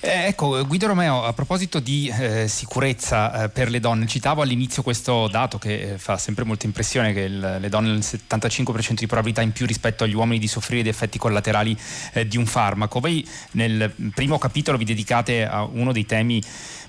Eh, 0.00 0.26
ecco, 0.26 0.64
Guido 0.64 0.86
Romeo, 0.86 1.24
a 1.24 1.32
proposito 1.32 1.80
di 1.80 2.08
eh, 2.08 2.46
sicurezza 2.46 3.44
eh, 3.44 3.48
per 3.48 3.68
le 3.68 3.80
donne, 3.80 4.06
citavo 4.06 4.42
all'inizio 4.42 4.84
questo 4.84 5.26
dato 5.26 5.58
che 5.58 5.94
eh, 5.94 5.98
fa 5.98 6.16
sempre 6.16 6.44
molta 6.44 6.66
impressione, 6.66 7.12
che 7.12 7.22
il, 7.22 7.56
le 7.58 7.68
donne 7.68 7.88
hanno 7.88 7.98
il 7.98 8.04
75% 8.04 8.92
di 8.92 9.06
probabilità 9.08 9.42
in 9.42 9.50
più 9.50 9.66
rispetto 9.66 10.04
agli 10.04 10.14
uomini 10.14 10.38
di 10.38 10.46
soffrire 10.46 10.82
di 10.82 10.88
effetti 10.88 11.18
collaterali 11.18 11.76
eh, 12.12 12.28
di 12.28 12.36
un 12.36 12.46
farmaco. 12.46 13.00
Voi 13.00 13.26
nel 13.52 13.92
primo 14.14 14.38
capitolo 14.38 14.78
vi 14.78 14.84
dedicate 14.84 15.44
a 15.44 15.64
uno 15.64 15.90
dei 15.90 16.06
temi 16.06 16.40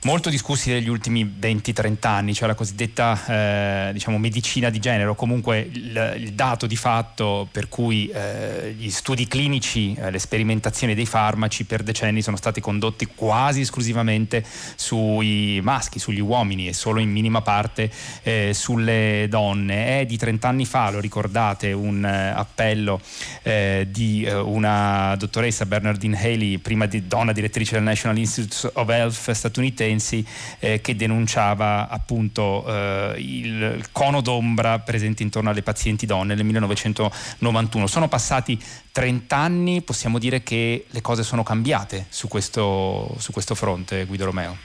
molto 0.03 0.29
discussi 0.29 0.71
negli 0.71 0.87
ultimi 0.87 1.25
20-30 1.25 2.07
anni, 2.07 2.33
cioè 2.33 2.47
la 2.47 2.55
cosiddetta 2.55 3.87
eh, 3.89 3.93
diciamo, 3.93 4.17
medicina 4.17 4.69
di 4.69 4.79
genere, 4.79 5.09
o 5.09 5.15
comunque 5.15 5.59
il, 5.59 6.15
il, 6.17 6.33
dato 6.33 6.67
di 6.67 6.75
fatto 6.75 7.47
per 7.51 7.67
cui 7.67 8.07
eh, 8.07 8.73
gli 8.77 8.89
studi 8.89 9.27
clinici, 9.27 9.95
eh, 9.95 10.11
le 10.11 10.19
sperimentazioni 10.19 10.95
dei 10.95 11.05
farmaci 11.05 11.65
per 11.65 11.83
decenni 11.83 12.21
sono 12.21 12.37
stati 12.37 12.61
condotti 12.61 13.07
quasi 13.13 13.61
esclusivamente 13.61 14.43
sui 14.75 15.59
maschi, 15.61 15.99
sugli 15.99 16.21
uomini 16.21 16.67
e 16.67 16.73
solo 16.73 16.99
in 16.99 17.09
minima 17.09 17.41
parte 17.41 17.91
eh, 18.23 18.51
sulle 18.53 19.27
donne. 19.29 19.99
È 19.99 20.05
di 20.05 20.17
30 20.17 20.47
anni 20.47 20.65
fa, 20.65 20.89
lo 20.91 20.99
ricordate, 20.99 21.73
un 21.73 22.05
eh, 22.05 22.29
appello 22.29 23.01
eh, 23.43 23.87
di 23.89 24.27
una 24.29 25.15
dottoressa 25.17 25.65
Bernardine 25.65 26.17
Haley, 26.17 26.57
prima 26.57 26.85
di 26.85 27.07
donna 27.07 27.31
direttrice 27.31 27.73
del 27.73 27.83
National 27.83 28.17
Institute 28.17 28.71
of 28.73 28.89
Health 28.89 29.31
statunitense, 29.31 29.88
Renzi 29.89 30.25
eh, 30.59 30.81
che 30.81 30.95
denunciava 30.95 31.89
appunto 31.89 32.63
eh, 32.67 33.15
il, 33.17 33.85
cono 33.91 34.21
d'ombra 34.21 34.79
presente 34.79 35.23
intorno 35.23 35.49
alle 35.49 35.63
pazienti 35.63 36.05
donne 36.05 36.35
nel 36.35 36.45
1991. 36.45 37.87
Sono 37.87 38.07
passati 38.07 38.57
30 38.91 39.35
anni, 39.35 39.81
possiamo 39.81 40.19
dire 40.19 40.43
che 40.43 40.85
le 40.87 41.01
cose 41.01 41.23
sono 41.23 41.43
cambiate 41.43 42.05
su 42.09 42.27
questo, 42.27 43.15
su 43.17 43.31
questo 43.31 43.55
fronte, 43.55 44.05
Guido 44.05 44.25
Romeo. 44.25 44.57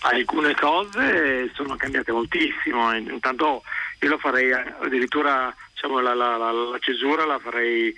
Alcune 0.00 0.54
cose 0.54 1.50
sono 1.54 1.74
cambiate 1.74 2.12
moltissimo, 2.12 2.94
intanto 2.94 3.62
io 4.00 4.08
lo 4.08 4.18
farei 4.18 4.52
addirittura 4.52 5.52
diciamo, 5.72 6.00
la, 6.00 6.14
la, 6.14 6.36
la, 6.36 6.52
la, 6.52 6.78
cesura 6.78 7.24
la 7.24 7.40
farei 7.40 7.92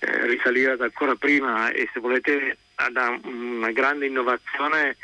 eh, 0.00 0.26
risalire 0.26 0.76
ancora 0.78 1.14
prima 1.14 1.70
e 1.70 1.88
se 1.92 2.00
volete 2.00 2.58
da 2.90 3.18
una 3.22 3.70
grande 3.70 4.06
innovazione 4.06 4.96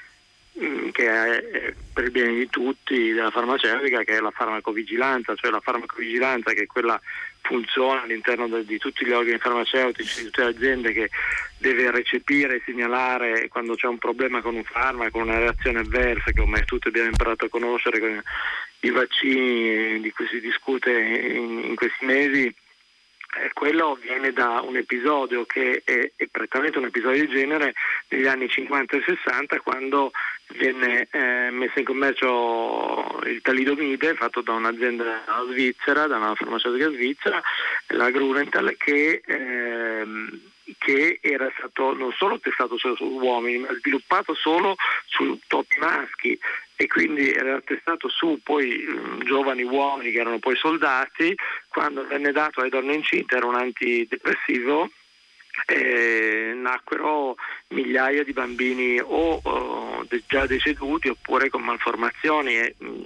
che 0.53 1.09
è 1.09 1.75
per 1.93 2.05
il 2.05 2.11
bene 2.11 2.35
di 2.35 2.49
tutti 2.49 3.13
della 3.13 3.31
farmaceutica 3.31 4.03
che 4.03 4.17
è 4.17 4.21
la 4.21 4.31
farmacovigilanza, 4.31 5.35
cioè 5.35 5.51
la 5.51 5.61
farmacovigilanza 5.61 6.53
che 6.53 6.63
è 6.63 6.67
quella 6.67 7.01
funziona 7.43 8.03
all'interno 8.03 8.47
di 8.63 8.79
tutti 8.79 9.05
gli 9.05 9.13
organi 9.13 9.39
farmaceutici, 9.39 10.19
di 10.19 10.25
tutte 10.27 10.45
le 10.45 10.51
aziende 10.51 10.93
che 10.93 11.11
deve 11.59 11.91
recepire 11.91 12.57
e 12.57 12.63
segnalare 12.65 13.49
quando 13.49 13.75
c'è 13.75 13.87
un 13.87 13.99
problema 13.99 14.41
con 14.41 14.55
un 14.55 14.65
farmaco, 14.65 15.19
una 15.19 15.39
reazione 15.39 15.81
avversa 15.81 16.31
che 16.31 16.41
ormai 16.41 16.65
tutti 16.65 16.89
abbiamo 16.89 17.09
imparato 17.09 17.47
a 17.47 17.49
conoscere 17.49 17.99
con 17.99 18.23
i 18.81 18.91
vaccini 18.91 20.01
di 20.01 20.11
cui 20.13 20.27
si 20.29 20.41
discute 20.41 20.91
in, 20.91 21.65
in 21.65 21.75
questi 21.75 22.05
mesi. 22.05 22.47
Eh, 22.47 23.51
quello 23.53 23.97
viene 24.01 24.33
da 24.33 24.61
un 24.61 24.77
episodio 24.77 25.45
che 25.45 25.83
è, 25.85 26.11
è, 26.17 26.27
prettamente 26.27 26.79
un 26.79 26.87
episodio 26.87 27.27
di 27.27 27.33
genere 27.33 27.75
negli 28.09 28.27
anni 28.27 28.49
50 28.49 28.97
e 28.97 29.05
60 29.07 29.61
quando 29.61 30.11
venne 30.57 31.09
eh, 31.11 31.51
messo 31.51 31.79
in 31.79 31.85
commercio 31.85 33.21
il 33.25 33.41
talidomide 33.43 34.15
fatto 34.15 34.41
da 34.41 34.53
un'azienda 34.53 35.25
svizzera, 35.51 36.07
da 36.07 36.17
una 36.17 36.35
farmaceutica 36.35 36.91
svizzera, 36.91 37.41
la 37.89 38.11
Grunenthal, 38.11 38.75
che, 38.77 39.23
ehm, 39.25 40.41
che 40.79 41.19
era 41.21 41.51
stato 41.57 41.95
non 41.95 42.13
solo 42.13 42.39
testato 42.41 42.79
solo 42.79 42.97
su 42.97 43.05
uomini, 43.05 43.59
ma 43.59 43.73
sviluppato 43.75 44.35
solo 44.35 44.77
su 45.07 45.39
topi 45.47 45.79
maschi. 45.79 46.39
E 46.77 46.87
quindi 46.87 47.31
era 47.31 47.61
testato 47.61 48.09
su 48.09 48.41
poi 48.43 48.87
um, 48.87 49.23
giovani 49.23 49.63
uomini 49.63 50.13
che 50.13 50.21
erano 50.21 50.39
poi 50.39 50.57
soldati, 50.57 51.37
quando 51.69 52.07
venne 52.07 52.33
dato 52.33 52.61
alle 52.61 52.71
donne 52.71 52.95
incinte 52.95 53.37
era 53.37 53.45
un 53.45 53.55
antidepressivo 53.55 54.89
eh, 55.67 56.53
nacquero 56.55 57.37
migliaia 57.69 58.25
di 58.25 58.33
bambini 58.33 58.99
o, 59.01 59.41
o 59.43 60.07
già 60.27 60.47
deceduti 60.47 61.09
oppure 61.09 61.49
con 61.49 61.63
malformazioni 61.63 62.57
e 62.57 62.75
mh, 62.79 62.87
mm, 62.87 63.01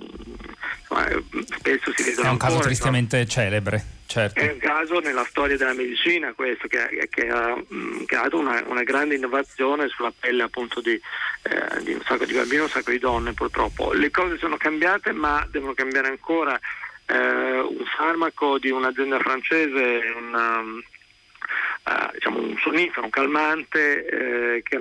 insomma, 0.80 1.08
spesso 1.56 1.92
si 1.94 2.02
vedono 2.02 2.28
È 2.28 2.30
un 2.30 2.36
caso 2.36 2.52
ancora, 2.52 2.64
tristemente 2.64 3.18
no? 3.18 3.26
celebre. 3.26 3.84
Certo. 4.06 4.38
È 4.38 4.52
un 4.52 4.58
caso 4.58 5.00
nella 5.00 5.24
storia 5.24 5.56
della 5.56 5.72
medicina 5.72 6.32
questo 6.34 6.68
che, 6.68 7.08
che 7.10 7.28
ha 7.28 7.56
mh, 7.56 8.04
creato 8.04 8.38
una, 8.38 8.62
una, 8.66 8.82
grande 8.82 9.16
innovazione 9.16 9.88
sulla 9.88 10.12
pelle 10.16 10.42
appunto 10.42 10.80
di, 10.80 10.92
eh, 10.92 11.82
di, 11.82 11.94
un 11.94 12.02
sacco 12.04 12.24
di 12.24 12.34
bambini 12.34 12.58
e 12.58 12.62
un 12.62 12.68
sacco 12.68 12.90
di 12.90 12.98
donne 12.98 13.32
purtroppo. 13.32 13.92
Le 13.92 14.10
cose 14.10 14.38
sono 14.38 14.56
cambiate 14.56 15.12
ma 15.12 15.46
devono 15.50 15.74
cambiare 15.74 16.08
ancora. 16.08 16.58
Eh, 17.06 17.58
un 17.60 17.84
farmaco 17.96 18.58
di 18.58 18.70
un'azienda 18.70 19.18
francese, 19.18 20.00
una, 20.16 20.62
diciamo 22.12 22.38
un 22.40 22.56
sonnifero, 22.58 23.04
un 23.04 23.10
calmante 23.10 24.06
eh, 24.06 24.62
che, 24.62 24.78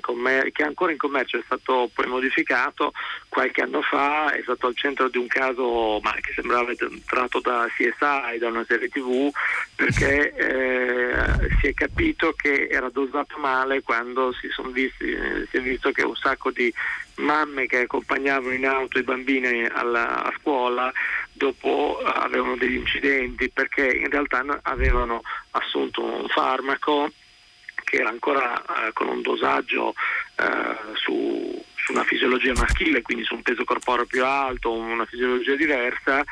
commer- 0.00 0.52
che, 0.52 0.62
è 0.62 0.66
ancora 0.66 0.92
in 0.92 0.98
commercio, 0.98 1.38
è 1.38 1.42
stato 1.44 1.90
poi 1.94 2.06
modificato 2.06 2.92
qualche 3.28 3.62
anno 3.62 3.80
fa, 3.80 4.32
è 4.32 4.42
stato 4.42 4.66
al 4.66 4.76
centro 4.76 5.08
di 5.08 5.16
un 5.16 5.26
caso 5.26 5.98
ma 6.02 6.12
che 6.20 6.32
sembrava 6.34 6.72
tratto 7.06 7.40
da 7.40 7.66
CSI, 7.74 8.38
da 8.38 8.48
una 8.48 8.64
serie 8.68 8.88
tv, 8.88 9.30
perché 9.74 10.34
eh, 10.34 11.48
si 11.60 11.68
è 11.68 11.74
capito 11.74 12.32
che 12.32 12.68
era 12.70 12.90
dosato 12.90 13.38
male 13.38 13.80
quando 13.80 14.32
si, 14.34 14.48
visti, 14.70 15.16
si 15.50 15.56
è 15.56 15.60
visto 15.60 15.92
che 15.92 16.02
un 16.02 16.16
sacco 16.16 16.50
di 16.50 16.72
mamme 17.16 17.66
che 17.66 17.80
accompagnavano 17.80 18.52
in 18.52 18.66
auto 18.66 18.98
i 18.98 19.02
bambini 19.02 19.64
alla, 19.64 20.24
a 20.24 20.32
scuola 20.38 20.92
dopo 21.38 21.98
avevano 22.04 22.56
degli 22.56 22.76
incidenti 22.76 23.48
perché 23.48 23.86
in 23.86 24.10
realtà 24.10 24.44
avevano 24.62 25.22
assunto 25.52 26.04
un 26.04 26.28
farmaco 26.28 27.10
che 27.84 27.96
era 27.96 28.10
ancora 28.10 28.60
eh, 28.60 28.92
con 28.92 29.08
un 29.08 29.22
dosaggio 29.22 29.94
eh, 30.36 30.94
su, 30.94 31.64
su, 31.74 31.92
una 31.92 32.04
fisiologia 32.04 32.52
maschile, 32.54 33.00
quindi 33.00 33.24
su 33.24 33.34
un 33.34 33.42
peso 33.42 33.64
corporeo 33.64 34.04
più 34.04 34.22
alto, 34.22 34.72
una 34.72 35.06
fisiologia 35.06 35.54
diversa, 35.54 36.22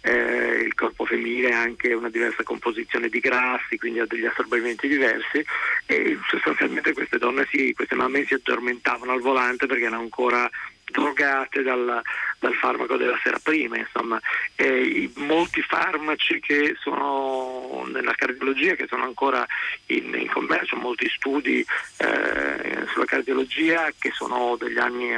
eh, 0.00 0.62
il 0.64 0.74
corpo 0.74 1.06
femminile 1.06 1.54
ha 1.54 1.60
anche 1.60 1.94
una 1.94 2.10
diversa 2.10 2.42
composizione 2.42 3.08
di 3.08 3.20
grassi, 3.20 3.78
quindi 3.78 4.00
ha 4.00 4.06
degli 4.06 4.26
assorbimenti 4.26 4.88
diversi 4.88 5.44
e 5.86 6.18
sostanzialmente 6.28 6.92
queste 6.92 7.18
donne, 7.18 7.46
si, 7.50 7.72
queste 7.74 7.94
mamme 7.94 8.24
si 8.26 8.34
addormentavano 8.34 9.12
al 9.12 9.20
volante 9.20 9.66
perché 9.66 9.84
erano 9.84 10.02
ancora 10.02 10.50
drogate 10.84 11.62
dal, 11.62 12.02
dal 12.38 12.54
farmaco 12.54 12.96
della 12.96 13.18
sera 13.22 13.38
prima, 13.42 13.78
insomma, 13.78 14.20
eh, 14.56 15.10
molti 15.16 15.62
farmaci 15.62 16.40
che 16.40 16.76
sono 16.78 17.84
nella 17.90 18.12
cardiologia, 18.12 18.74
che 18.74 18.86
sono 18.86 19.04
ancora 19.04 19.46
in, 19.86 20.14
in 20.14 20.30
commercio, 20.30 20.76
molti 20.76 21.08
studi 21.08 21.64
eh, 21.98 22.86
sulla 22.92 23.04
cardiologia 23.04 23.90
che 23.98 24.10
sono 24.12 24.56
degli 24.58 24.78
anni, 24.78 25.12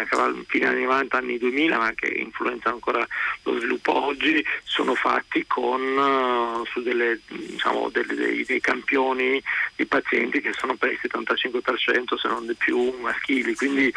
fine 0.47 0.67
anni 0.67 0.83
90, 0.83 1.17
anni 1.17 1.39
2000, 1.39 1.79
ma 1.79 1.93
che 1.93 2.09
influenzano 2.09 2.75
ancora 2.77 3.07
lo 3.43 3.59
sviluppo 3.59 4.05
oggi, 4.05 4.45
sono 4.63 4.95
fatti 4.95 5.45
con, 5.47 5.81
uh, 5.81 6.65
su 6.67 6.83
delle, 6.83 7.21
diciamo, 7.29 7.89
delle, 7.91 8.15
dei, 8.15 8.45
dei, 8.45 8.61
campioni 8.61 9.43
di 9.75 9.87
pazienti 9.87 10.41
che 10.41 10.53
sono 10.53 10.75
per 10.75 10.93
il 10.93 11.01
75% 11.03 12.17
se 12.17 12.29
non 12.29 12.47
di 12.47 12.55
più 12.55 12.95
maschili, 13.01 13.55
quindi 13.55 13.93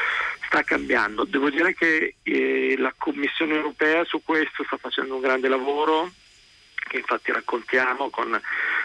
sta 0.49 0.63
cambiando. 0.63 1.25
Devo 1.25 1.51
dire 1.51 1.75
che 1.75 2.15
eh, 2.23 2.75
la 2.77 2.93
Commissione 2.97 3.53
europea 3.53 4.03
su 4.03 4.21
questo 4.23 4.63
sta 4.65 4.77
facendo 4.77 5.13
un 5.13 5.21
grande 5.21 5.47
lavoro 5.47 6.11
che 6.89 6.97
infatti 6.97 7.31
raccontiamo 7.31 8.09
con, 8.09 8.41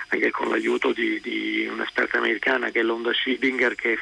anche 0.08 0.30
con 0.30 0.50
l'aiuto 0.50 0.92
di, 0.92 1.18
di, 1.22 1.66
un'esperta 1.66 2.18
americana 2.18 2.68
che 2.68 2.80
è 2.80 2.82
Londa 2.82 3.14
Schibinger 3.14 3.74
che 3.74 3.98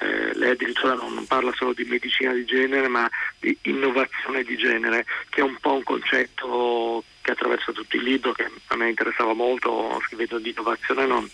eh, 0.00 0.34
lei 0.34 0.50
addirittura 0.50 0.92
non, 0.92 1.14
non, 1.14 1.26
parla 1.26 1.50
solo 1.54 1.72
di 1.72 1.84
medicina 1.84 2.34
di 2.34 2.44
genere 2.44 2.88
ma 2.88 3.08
di 3.40 3.56
innovazione 3.62 4.42
di 4.42 4.54
genere 4.58 5.06
che 5.30 5.40
è 5.40 5.44
un 5.44 5.56
po' 5.60 5.76
un 5.76 5.82
concetto 5.82 7.02
che 7.22 7.30
attraversa 7.30 7.72
tutto 7.72 7.96
il 7.96 8.02
libro 8.02 8.32
che 8.32 8.50
a 8.66 8.76
me 8.76 8.90
interessava 8.90 9.32
molto 9.32 9.98
scrivendo 10.04 10.38
di 10.38 10.50
innovazione 10.50 11.06
non, 11.06 11.26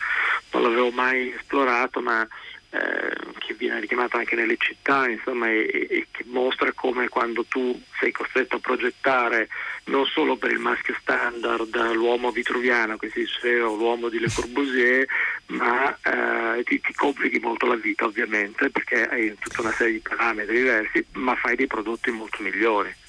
non 0.53 0.63
l'avevo 0.63 0.91
mai 0.91 1.35
esplorato 1.37 2.01
ma 2.01 2.25
che 3.39 3.55
viene 3.55 3.81
richiamata 3.81 4.19
anche 4.19 4.35
nelle 4.35 4.57
città, 4.59 5.09
insomma, 5.09 5.49
e, 5.49 5.87
e, 5.89 6.07
che 6.11 6.25
mostra 6.27 6.73
come 6.73 7.09
quando 7.09 7.45
tu 7.45 7.81
sei 7.99 8.11
costretto 8.11 8.57
a 8.57 8.61
progettare 8.61 9.49
non 9.85 10.07
solo 10.07 10.37
per 10.37 10.51
il 10.51 10.59
maschio 10.59 10.97
standard 11.01 11.93
l'uomo 11.93 12.31
vitruviano 12.31 12.97
che 12.97 13.11
si 13.11 13.21
diceva 13.21 13.69
o 13.69 13.77
l'uomo 13.77 14.09
di 14.09 14.19
Le 14.19 14.29
Corbusier, 14.35 15.07
ma 15.47 15.97
eh, 16.03 16.65
ti, 16.65 16.81
ti, 16.81 16.93
complichi 16.95 17.39
molto 17.39 17.67
la 17.67 17.77
vita 17.77 18.05
ovviamente 18.07 18.71
perché 18.71 19.07
hai 19.07 19.37
tutta 19.39 19.61
una 19.61 19.73
serie 19.73 19.95
di 19.95 20.01
parametri 20.01 20.57
diversi, 20.57 21.05
ma 21.13 21.35
fai 21.37 21.57
dei 21.57 21.67
prodotti 21.67 22.11
molto 22.11 22.43
migliori. 22.43 23.04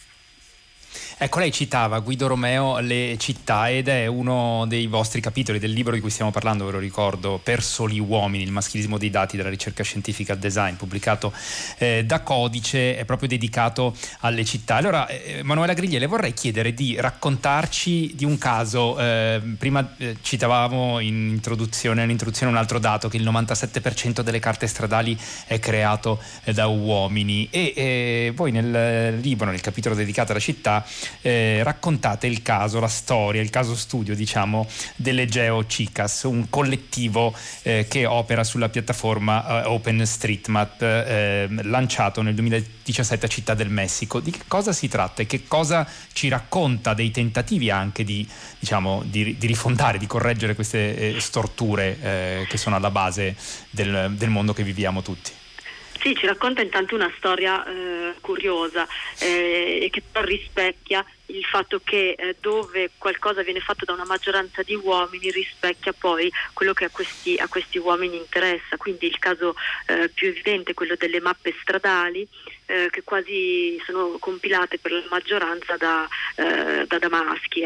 Ecco, 1.18 1.40
lei 1.40 1.52
citava 1.52 2.00
Guido 2.00 2.28
Romeo 2.28 2.80
le 2.80 3.16
città 3.18 3.70
ed 3.70 3.88
è 3.88 4.06
uno 4.06 4.66
dei 4.68 4.88
vostri 4.88 5.22
capitoli 5.22 5.60
del 5.60 5.72
libro 5.72 5.94
di 5.94 6.02
cui 6.02 6.10
stiamo 6.10 6.32
parlando, 6.32 6.66
ve 6.66 6.72
lo 6.72 6.80
ricordo, 6.80 7.40
Per 7.42 7.64
soli 7.64 8.00
uomini, 8.00 8.44
il 8.44 8.52
maschilismo 8.52 8.98
dei 8.98 9.10
dati 9.10 9.38
della 9.38 9.50
ricerca 9.50 9.84
scientifica 9.84 10.34
al 10.34 10.40
design, 10.40 10.76
pubblicato 10.76 11.34
eh, 11.78 12.04
da 12.06 12.22
Codice, 12.22 12.98
è 12.98 13.06
proprio 13.06 13.28
dedicato 13.28 13.96
alle 14.20 14.46
città. 14.46 14.76
Allora, 14.76 15.08
eh, 15.08 15.40
Emanuela 15.40 15.74
Grigliele, 15.74 16.06
vorrei 16.06 16.34
chiedere 16.34 16.74
di 16.74 16.96
raccontarci 17.00 18.14
di 18.16 18.26
un 18.26 18.38
caso, 18.38 19.00
eh, 19.00 19.42
prima 19.58 19.96
eh, 19.98 20.18
citavamo 20.22 21.00
in 21.00 21.30
introduzione, 21.30 22.02
nell'introduzione 22.02 22.52
un 22.52 22.58
altro 22.58 22.80
dato, 22.80 23.08
che 23.10 23.18
il 23.18 23.24
97% 23.24 24.22
delle 24.22 24.40
carte 24.40 24.68
stradali 24.68 25.18
è 25.48 25.60
creato 25.60 26.22
eh, 26.44 26.54
da 26.54 26.68
uomini 26.68 27.48
e 27.52 27.74
eh, 27.76 28.34
voi 28.36 28.52
nel 28.52 29.18
libro, 29.20 29.50
nel 29.50 29.62
capitolo 29.62 29.96
dedicato 29.96 30.32
alla 30.32 30.42
città, 30.42 30.85
eh, 31.22 31.62
raccontate 31.64 32.28
il 32.28 32.42
caso, 32.42 32.80
la 32.80 32.88
storia, 32.88 33.42
il 33.42 33.50
caso 33.50 33.76
studio 33.76 34.16
diciamo 34.16 34.68
delle 34.96 35.26
Geo 35.26 35.64
Chicas, 35.66 36.24
un 36.24 36.50
collettivo 36.50 37.34
eh, 37.64 37.86
che 37.90 38.06
opera 38.06 38.44
sulla 38.44 38.70
piattaforma 38.70 39.64
eh, 39.64 39.68
OpenStreetMap 39.68 40.82
eh, 40.82 41.48
lanciato 41.64 42.22
nel 42.22 42.36
2017 42.36 43.26
a 43.26 43.30
Città 43.30 43.54
del 43.54 43.70
Messico. 43.70 44.20
Di 44.20 44.32
che 44.32 44.44
cosa 44.48 44.72
si 44.72 44.88
tratta 44.88 45.22
e 45.22 45.26
che 45.26 45.48
cosa 45.48 45.88
ci 46.14 46.28
racconta 46.28 46.94
dei 46.94 47.12
tentativi 47.12 47.70
anche 47.70 48.04
di, 48.04 48.28
diciamo, 48.60 49.04
di, 49.06 49.38
di 49.38 49.48
rifondare, 49.48 49.98
di 49.98 50.08
correggere 50.08 50.56
queste 50.56 51.16
eh, 51.16 51.20
storture 51.20 52.00
eh, 52.02 52.46
che 52.48 52.58
sono 52.58 52.76
alla 52.76 52.92
base 52.92 53.36
del, 53.70 54.14
del 54.18 54.30
mondo 54.30 54.54
che 54.54 54.64
viviamo 54.64 55.02
tutti? 55.02 55.32
Sì, 56.06 56.14
ci 56.14 56.28
racconta 56.28 56.62
intanto 56.62 56.94
una 56.94 57.12
storia 57.18 57.66
eh, 57.66 58.14
curiosa 58.22 58.88
eh, 59.18 59.80
e 59.82 59.90
che 59.90 60.04
però 60.04 60.24
rispecchia 60.24 61.04
il 61.30 61.44
fatto 61.44 61.82
che 61.84 62.12
eh, 62.16 62.36
dove 62.40 62.92
qualcosa 63.00 63.42
viene 63.42 63.60
fatto 63.60 63.86
da 63.86 63.94
una 63.94 64.06
maggioranza 64.06 64.62
di 64.62 64.76
uomini 64.76 65.32
rispecchia 65.32 65.94
poi 65.98 66.32
quello 66.54 66.74
che 66.74 66.86
a 66.86 66.90
questi, 66.92 67.38
a 67.38 67.48
questi 67.48 67.80
uomini 67.80 68.18
interessa. 68.18 68.78
Quindi 68.78 69.08
il 69.08 69.18
caso 69.18 69.56
eh, 69.88 70.10
più 70.10 70.28
evidente 70.28 70.72
è 70.72 70.74
quello 70.76 70.94
delle 70.96 71.20
mappe 71.20 71.56
stradali 71.60 72.28
eh, 72.68 72.90
che 72.92 73.02
quasi 73.04 73.82
sono 73.84 74.18
compilate 74.20 74.78
per 74.78 74.92
la 74.92 75.04
maggioranza 75.10 75.76
da, 75.76 76.08
eh, 76.36 76.86
da, 76.86 77.00
da 77.00 77.10
maschi 77.10 77.64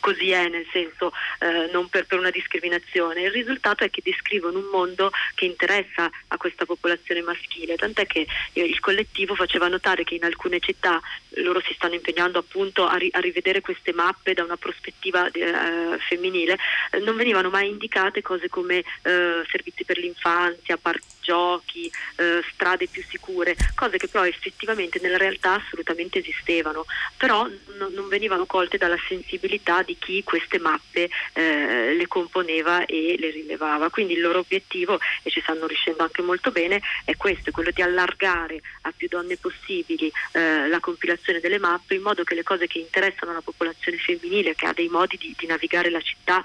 così 0.00 0.30
è, 0.30 0.48
nel 0.48 0.66
senso 0.72 1.12
eh, 1.40 1.70
non 1.72 1.88
per, 1.88 2.06
per, 2.06 2.18
una 2.18 2.30
discriminazione. 2.30 3.22
Il 3.22 3.30
risultato 3.30 3.84
è 3.84 3.90
che 3.90 4.00
descrivono 4.04 4.58
un 4.58 4.68
mondo 4.70 5.10
che 5.34 5.44
interessa 5.44 6.10
a 6.28 6.36
questa 6.36 6.64
popolazione 6.64 7.22
maschile, 7.22 7.76
tant'è 7.76 8.06
che 8.06 8.26
eh, 8.52 8.62
il 8.62 8.80
collettivo 8.80 9.34
faceva 9.34 9.68
notare 9.68 10.04
che 10.04 10.14
in 10.14 10.24
alcune 10.24 10.60
città 10.60 11.00
loro 11.42 11.60
si 11.60 11.74
stanno 11.74 11.94
impegnando 11.94 12.38
appunto 12.38 12.86
a, 12.86 12.96
ri, 12.96 13.08
a 13.12 13.20
rivedere 13.20 13.60
queste 13.60 13.92
mappe 13.92 14.34
da 14.34 14.44
una 14.44 14.56
prospettiva 14.56 15.30
eh, 15.30 15.98
femminile, 16.08 16.56
eh, 16.90 16.98
non 17.00 17.16
venivano 17.16 17.50
mai 17.50 17.68
indicate 17.68 18.22
cose 18.22 18.48
come 18.48 18.78
eh, 18.78 19.44
servizi 19.50 19.84
per 19.84 19.98
l'infanzia, 19.98 20.76
parchi 20.76 21.14
giochi, 21.26 21.90
eh, 22.16 22.40
strade 22.52 22.86
più 22.86 23.02
sicure, 23.02 23.56
cose 23.74 23.96
che 23.96 24.06
però 24.06 24.24
effettivamente 24.24 25.00
nella 25.02 25.16
realtà 25.16 25.54
assolutamente 25.54 26.20
esistevano, 26.20 26.84
però 27.16 27.44
n- 27.46 27.90
non 27.92 28.06
venivano 28.08 28.46
colte 28.46 28.78
dalla 28.78 28.98
sensibilità 29.08 29.55
di 29.84 29.96
chi 29.98 30.22
queste 30.22 30.58
mappe 30.58 31.08
eh, 31.32 31.94
le 31.94 32.06
componeva 32.06 32.84
e 32.84 33.16
le 33.18 33.30
rilevava. 33.30 33.90
Quindi 33.90 34.14
il 34.14 34.20
loro 34.20 34.40
obiettivo, 34.40 34.98
e 35.22 35.30
ci 35.30 35.40
stanno 35.40 35.66
riuscendo 35.66 36.02
anche 36.02 36.22
molto 36.22 36.50
bene, 36.50 36.80
è 37.04 37.16
questo, 37.16 37.50
quello 37.50 37.70
di 37.70 37.82
allargare 37.82 38.60
a 38.82 38.92
più 38.96 39.08
donne 39.08 39.36
possibili 39.36 40.10
eh, 40.32 40.68
la 40.68 40.80
compilazione 40.80 41.40
delle 41.40 41.58
mappe 41.58 41.94
in 41.94 42.02
modo 42.02 42.24
che 42.24 42.34
le 42.34 42.42
cose 42.42 42.66
che 42.66 42.78
interessano 42.78 43.32
la 43.32 43.40
popolazione 43.40 43.98
femminile, 43.98 44.54
che 44.54 44.66
ha 44.66 44.72
dei 44.72 44.88
modi 44.88 45.16
di, 45.16 45.34
di 45.36 45.46
navigare 45.46 45.90
la 45.90 46.00
città 46.00 46.42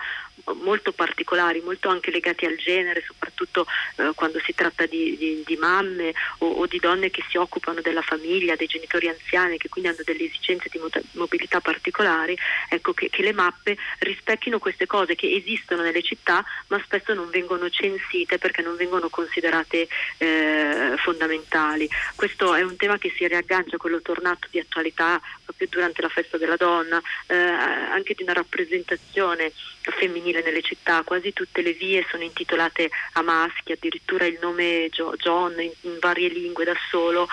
molto 0.61 0.91
particolari, 0.91 1.61
molto 1.61 1.89
anche 1.89 2.11
legati 2.11 2.45
al 2.45 2.55
genere, 2.55 3.03
soprattutto 3.05 3.65
eh, 3.97 4.11
quando 4.15 4.39
si 4.39 4.53
tratta 4.53 4.85
di, 4.85 5.15
di, 5.17 5.43
di 5.45 5.55
mamme 5.55 6.13
o, 6.39 6.47
o, 6.47 6.65
di 6.65 6.79
donne 6.79 7.09
che 7.09 7.23
si 7.29 7.37
occupano 7.37 7.81
della 7.81 8.01
famiglia, 8.01 8.55
dei 8.55 8.67
genitori 8.67 9.07
anziani 9.07 9.57
che 9.57 9.69
quindi 9.69 9.89
hanno 9.89 10.01
delle 10.03 10.23
esigenze 10.23 10.69
di 10.71 10.79
mobilità 11.13 11.59
particolari, 11.61 12.37
ecco 12.69 12.93
che, 13.01 13.09
che 13.09 13.23
le 13.23 13.33
mappe 13.33 13.77
rispecchino 13.99 14.59
queste 14.59 14.85
cose 14.85 15.15
che 15.15 15.33
esistono 15.33 15.81
nelle 15.81 16.03
città 16.03 16.43
ma 16.67 16.79
spesso 16.83 17.15
non 17.15 17.29
vengono 17.31 17.67
censite 17.69 18.37
perché 18.37 18.61
non 18.61 18.75
vengono 18.75 19.09
considerate 19.09 19.87
eh, 20.17 20.93
fondamentali. 20.97 21.89
Questo 22.15 22.53
è 22.53 22.61
un 22.61 22.75
tema 22.75 22.99
che 22.99 23.11
si 23.15 23.27
riaggancia 23.27 23.77
a 23.77 23.79
quello 23.79 24.01
tornato 24.01 24.47
di 24.51 24.59
attualità 24.59 25.19
proprio 25.51 25.67
durante 25.69 26.01
la 26.01 26.09
festa 26.09 26.37
della 26.37 26.55
donna, 26.55 27.01
eh, 27.27 27.35
anche 27.35 28.13
di 28.13 28.23
una 28.23 28.33
rappresentazione 28.33 29.51
femminile 29.81 30.41
nelle 30.43 30.61
città, 30.61 31.01
quasi 31.03 31.33
tutte 31.33 31.61
le 31.61 31.73
vie 31.73 32.05
sono 32.09 32.23
intitolate 32.23 32.89
a 33.13 33.21
maschi, 33.21 33.71
addirittura 33.71 34.25
il 34.25 34.37
nome 34.41 34.89
jo- 34.89 35.15
John 35.17 35.59
in, 35.59 35.71
in, 35.81 35.97
varie 35.99 36.29
lingue 36.29 36.65
da 36.65 36.75
solo 36.89 37.27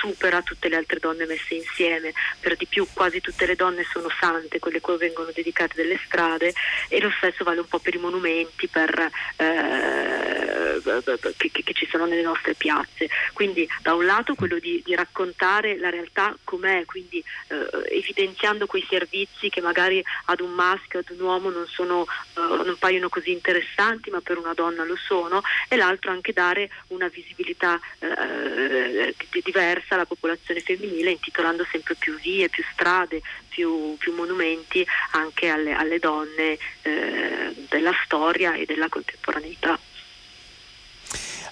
supera 0.00 0.42
tutte 0.42 0.68
le 0.68 0.76
altre 0.76 0.98
donne 0.98 1.26
messe 1.26 1.54
insieme, 1.54 2.12
per 2.40 2.56
di 2.56 2.66
più 2.66 2.86
quasi 2.92 3.20
tutte 3.20 3.46
le 3.46 3.54
donne 3.54 3.84
sono 3.90 4.08
sante, 4.20 4.58
quelle 4.58 4.80
cui 4.80 4.96
vengono 4.96 5.30
dedicate 5.32 5.74
delle 5.76 5.98
strade 6.04 6.52
e 6.88 7.00
lo 7.00 7.10
stesso 7.16 7.44
vale 7.44 7.60
un 7.60 7.68
po' 7.68 7.78
per 7.78 7.94
i 7.94 7.98
monumenti 7.98 8.66
per, 8.66 9.10
eh, 9.36 10.51
che, 11.00 11.50
che, 11.50 11.72
ci 11.72 11.86
sono 11.90 12.06
nelle 12.06 12.22
nostre 12.22 12.54
piazze. 12.54 13.08
Quindi 13.32 13.68
da 13.82 13.94
un 13.94 14.04
lato 14.04 14.34
quello 14.34 14.58
di, 14.58 14.82
di 14.84 14.94
raccontare 14.94 15.78
la 15.78 15.90
realtà 15.90 16.36
com'è, 16.44 16.84
quindi 16.84 17.22
eh, 17.48 17.96
evidenziando 17.96 18.66
quei 18.66 18.84
servizi 18.88 19.48
che 19.48 19.60
magari 19.60 20.02
ad 20.26 20.40
un 20.40 20.50
maschio, 20.50 21.00
ad 21.00 21.10
un 21.10 21.20
uomo 21.20 21.50
non 21.50 21.66
sono 21.66 22.00
uh, 22.00 22.62
non 22.64 22.76
paiono 22.78 23.08
così 23.08 23.32
interessanti, 23.32 24.10
ma 24.10 24.20
per 24.20 24.38
una 24.38 24.54
donna 24.54 24.84
lo 24.84 24.96
sono, 24.96 25.42
e 25.68 25.76
l'altro 25.76 26.10
anche 26.10 26.32
dare 26.32 26.70
una 26.88 27.08
visibilità 27.08 27.80
uh, 27.98 29.14
diversa 29.42 29.94
alla 29.94 30.06
popolazione 30.06 30.60
femminile, 30.60 31.10
intitolando 31.10 31.66
sempre 31.70 31.94
più 31.94 32.16
vie, 32.18 32.48
più 32.48 32.64
strade, 32.72 33.22
più, 33.48 33.96
più 33.98 34.14
monumenti 34.14 34.86
anche 35.12 35.48
alle, 35.48 35.72
alle 35.72 35.98
donne 35.98 36.58
uh, 36.82 37.66
della 37.68 37.92
storia 38.04 38.54
e 38.54 38.64
della 38.64 38.88
contemporaneità. 38.88 39.78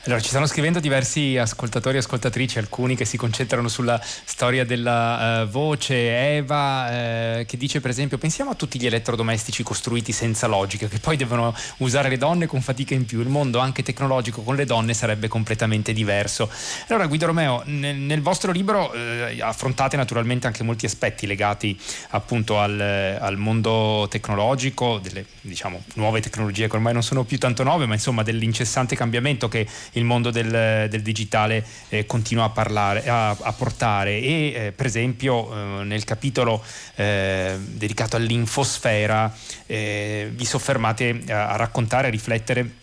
Allora, 0.05 0.23
ci 0.23 0.31
stanno 0.31 0.47
scrivendo 0.47 0.81
diversi 0.81 1.37
ascoltatori 1.37 1.97
e 1.97 1.99
ascoltatrici, 1.99 2.59
alcuni 2.59 2.97
che 2.97 3.05
si 3.05 3.19
concentrano 3.19 3.69
sulla 3.69 4.01
storia 4.03 4.65
della 4.65 5.43
uh, 5.43 5.47
voce. 5.47 6.37
Eva 6.37 6.87
uh, 6.87 7.45
che 7.45 7.59
dice 7.59 7.83
per 7.83 7.91
esempio, 7.91 8.17
pensiamo 8.17 8.51
a 8.51 8.55
tutti 8.55 8.81
gli 8.81 8.87
elettrodomestici 8.87 9.63
costruiti 9.63 10.13
senza 10.13 10.47
logica, 10.47 10.87
che 10.89 10.99
poi 11.01 11.19
devono 11.19 11.55
usare 11.79 12.09
le 12.09 12.17
donne 12.17 12.47
con 12.47 12.63
fatica 12.63 12.95
in 12.95 13.05
più. 13.05 13.21
Il 13.21 13.29
mondo 13.29 13.59
anche 13.59 13.83
tecnologico 13.83 14.41
con 14.41 14.57
le 14.57 14.65
donne 14.65 14.95
sarebbe 14.95 15.29
completamente 15.29 15.93
diverso. 15.93 16.51
Allora, 16.89 17.07
Guido 17.07 17.27
Romeo, 17.27 17.63
nel, 17.67 17.97
nel 17.97 18.23
vostro 18.23 18.53
libro 18.53 18.95
uh, 18.95 19.39
affrontate 19.41 19.99
naturalmente 19.99 20.47
anche 20.47 20.63
molti 20.63 20.87
aspetti 20.87 21.27
legati 21.27 21.79
appunto 22.13 22.59
al, 22.59 22.81
al 23.21 23.37
mondo 23.37 24.07
tecnologico, 24.09 24.99
delle 24.99 25.27
diciamo, 25.43 25.83
nuove 25.97 26.23
tecnologie 26.23 26.69
che 26.69 26.77
ormai 26.77 26.95
non 26.95 27.03
sono 27.03 27.25
più 27.25 27.39
tanto 27.39 27.65
nuove, 27.65 27.85
ma 27.85 27.93
insomma 27.93 28.23
dell'incessante 28.23 28.97
cambiamento 28.97 29.47
che 29.47 29.67
il 29.93 30.05
mondo 30.05 30.31
del, 30.31 30.89
del 30.89 31.03
digitale 31.03 31.65
eh, 31.89 32.07
continua 32.07 32.45
a, 32.45 32.51
parlare, 32.51 33.09
a, 33.09 33.31
a 33.31 33.53
portare 33.53 34.21
e 34.21 34.53
eh, 34.53 34.73
per 34.73 34.87
esempio 34.87 35.81
eh, 35.81 35.85
nel 35.85 36.05
capitolo 36.05 36.63
eh, 36.97 37.57
dedicato 37.59 38.17
all'infosfera 38.17 39.35
eh, 39.67 40.31
vi 40.33 40.45
soffermate 40.45 41.23
a, 41.29 41.51
a 41.51 41.57
raccontare, 41.57 42.09
a 42.09 42.11
riflettere 42.11 42.79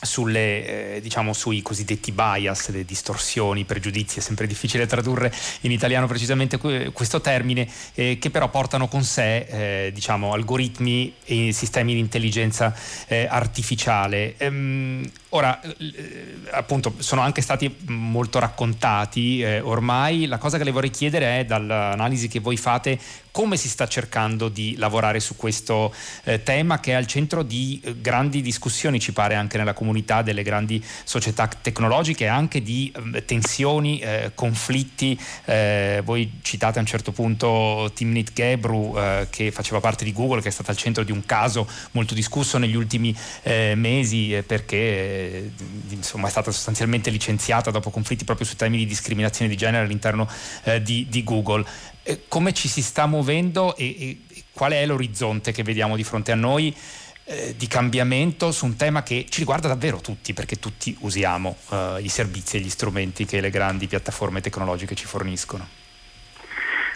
sulle, 0.00 0.96
eh, 0.96 1.00
diciamo, 1.00 1.32
sui 1.32 1.60
cosiddetti 1.60 2.12
bias, 2.12 2.68
le 2.68 2.84
distorsioni, 2.84 3.60
i 3.60 3.64
pregiudizi, 3.64 4.18
è 4.18 4.22
sempre 4.22 4.46
difficile 4.46 4.86
tradurre 4.86 5.32
in 5.62 5.72
italiano 5.72 6.06
precisamente 6.06 6.58
questo 6.92 7.20
termine, 7.20 7.68
eh, 7.94 8.18
che 8.20 8.30
però 8.30 8.48
portano 8.48 8.86
con 8.86 9.02
sé 9.02 9.86
eh, 9.86 9.92
diciamo, 9.92 10.32
algoritmi 10.32 11.14
e 11.24 11.52
sistemi 11.52 11.94
di 11.94 12.00
intelligenza 12.00 12.74
artificiale. 13.28 14.34
Ehm, 14.36 15.10
ora, 15.30 15.60
appunto, 16.50 16.94
sono 16.98 17.20
anche 17.20 17.42
stati 17.42 17.74
molto 17.86 18.38
raccontati 18.38 19.42
eh, 19.42 19.60
ormai, 19.60 20.26
la 20.26 20.38
cosa 20.38 20.58
che 20.58 20.64
le 20.64 20.70
vorrei 20.70 20.90
chiedere 20.90 21.40
è 21.40 21.44
dall'analisi 21.44 22.28
che 22.28 22.40
voi 22.40 22.56
fate 22.56 22.98
come 23.38 23.56
si 23.56 23.68
sta 23.68 23.86
cercando 23.86 24.48
di 24.48 24.74
lavorare 24.76 25.20
su 25.20 25.36
questo 25.36 25.94
eh, 26.24 26.42
tema 26.42 26.80
che 26.80 26.90
è 26.90 26.94
al 26.94 27.06
centro 27.06 27.44
di 27.44 27.80
eh, 27.84 28.00
grandi 28.00 28.42
discussioni, 28.42 28.98
ci 28.98 29.12
pare, 29.12 29.36
anche 29.36 29.56
nella 29.58 29.74
comunità 29.74 30.22
delle 30.22 30.42
grandi 30.42 30.84
società 31.04 31.46
tecnologiche, 31.46 32.26
anche 32.26 32.60
di 32.62 32.92
eh, 33.14 33.24
tensioni, 33.24 34.00
eh, 34.00 34.32
conflitti. 34.34 35.16
Eh, 35.44 36.00
voi 36.04 36.40
citate 36.42 36.78
a 36.78 36.80
un 36.80 36.88
certo 36.88 37.12
punto 37.12 37.92
Timnit 37.94 38.32
Gebru, 38.32 38.94
eh, 38.96 39.28
che 39.30 39.52
faceva 39.52 39.78
parte 39.78 40.04
di 40.04 40.12
Google, 40.12 40.40
che 40.40 40.48
è 40.48 40.50
stata 40.50 40.72
al 40.72 40.76
centro 40.76 41.04
di 41.04 41.12
un 41.12 41.24
caso 41.24 41.68
molto 41.92 42.14
discusso 42.14 42.58
negli 42.58 42.74
ultimi 42.74 43.14
mesi 43.44 44.42
perché 44.46 45.17
insomma, 45.88 46.28
è 46.28 46.30
stata 46.30 46.50
sostanzialmente 46.50 47.10
licenziata 47.10 47.70
dopo 47.70 47.90
conflitti 47.90 48.24
proprio 48.24 48.46
su 48.46 48.56
temi 48.56 48.78
di 48.78 48.86
discriminazione 48.86 49.50
di 49.50 49.56
genere 49.56 49.84
all'interno 49.84 50.28
di, 50.82 51.06
di 51.08 51.24
Google 51.24 51.64
eh, 52.08 52.22
come 52.26 52.54
ci 52.54 52.68
si 52.68 52.80
sta 52.80 53.06
muovendo 53.06 53.76
e, 53.76 53.84
e, 54.00 54.44
qual 54.52 54.72
è 54.72 54.86
l'orizzonte 54.86 55.52
che 55.52 55.62
vediamo 55.62 55.94
di 55.94 56.04
fronte 56.04 56.32
a 56.32 56.36
noi 56.36 56.74
eh, 57.24 57.54
di 57.54 57.66
cambiamento 57.66 58.50
su 58.50 58.64
un 58.64 58.76
tema 58.76 59.02
che 59.02 59.26
ci 59.28 59.40
riguarda 59.40 59.68
davvero 59.68 59.98
tutti, 59.98 60.32
perché 60.32 60.56
tutti 60.56 60.96
usiamo 61.00 61.58
eh, 61.70 61.98
i 62.00 62.08
servizi 62.08 62.56
e 62.56 62.60
gli 62.60 62.70
strumenti 62.70 63.26
che 63.26 63.42
le 63.42 63.50
grandi 63.50 63.86
piattaforme 63.86 64.40
tecnologiche 64.40 64.94
ci 64.94 65.04
forniscono. 65.04 65.68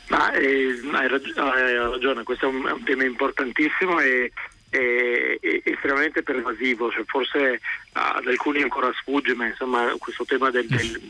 Ma 0.08 0.32
eh, 0.32 0.80
hai, 0.94 1.08
ragione, 1.08 2.22
questo 2.22 2.46
è 2.46 2.48
un, 2.48 2.66
è 2.66 2.72
un 2.72 2.84
tema 2.84 3.04
importantissimo 3.04 4.00
e 4.00 4.32
è, 4.72 5.38
estremamente 5.64 6.22
pervasivo, 6.22 6.90
cioè 6.90 7.04
forse 7.06 7.60
ad 7.92 8.26
alcuni 8.26 8.62
ancora 8.62 8.90
sfugge, 8.94 9.34
ma 9.34 9.46
insomma 9.46 9.94
questo 9.98 10.24
tema 10.24 10.50
del, 10.50 10.66
del, 10.66 11.00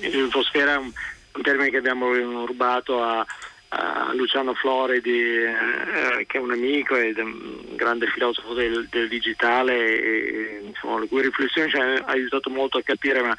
dell'infosfera 0.00 0.74
è 0.74 0.76
un, 0.76 0.92
un 1.32 1.42
termine 1.42 1.70
che 1.70 1.78
abbiamo 1.78 2.46
rubato 2.46 3.02
a, 3.02 3.26
a 3.70 4.12
Luciano 4.14 4.54
Floridi, 4.54 5.18
eh, 5.20 6.24
che 6.28 6.38
è 6.38 6.40
un 6.40 6.52
amico 6.52 6.94
ed 6.94 7.18
è 7.18 7.22
un 7.22 7.74
grande 7.74 8.06
filosofo 8.06 8.54
del, 8.54 8.86
del 8.88 9.08
digitale, 9.08 9.74
e, 9.74 10.60
insomma, 10.62 11.00
le 11.00 11.08
cui 11.08 11.22
riflessioni 11.22 11.70
ci 11.70 11.76
hanno 11.76 12.04
aiutato 12.04 12.50
molto 12.50 12.78
a 12.78 12.82
capire, 12.82 13.20
ma 13.20 13.34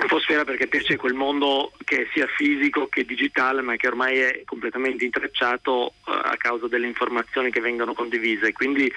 Infosfera 0.00 0.44
perché 0.44 0.68
piace 0.68 0.96
quel 0.96 1.14
mondo 1.14 1.72
che 1.84 2.02
è 2.02 2.08
sia 2.12 2.26
fisico 2.26 2.86
che 2.86 3.04
digitale 3.04 3.62
ma 3.62 3.74
che 3.76 3.88
ormai 3.88 4.18
è 4.18 4.42
completamente 4.44 5.04
intrecciato 5.04 5.70
uh, 5.86 6.10
a 6.10 6.36
causa 6.36 6.68
delle 6.68 6.86
informazioni 6.86 7.50
che 7.50 7.60
vengono 7.60 7.94
condivise. 7.94 8.52
Quindi 8.52 8.92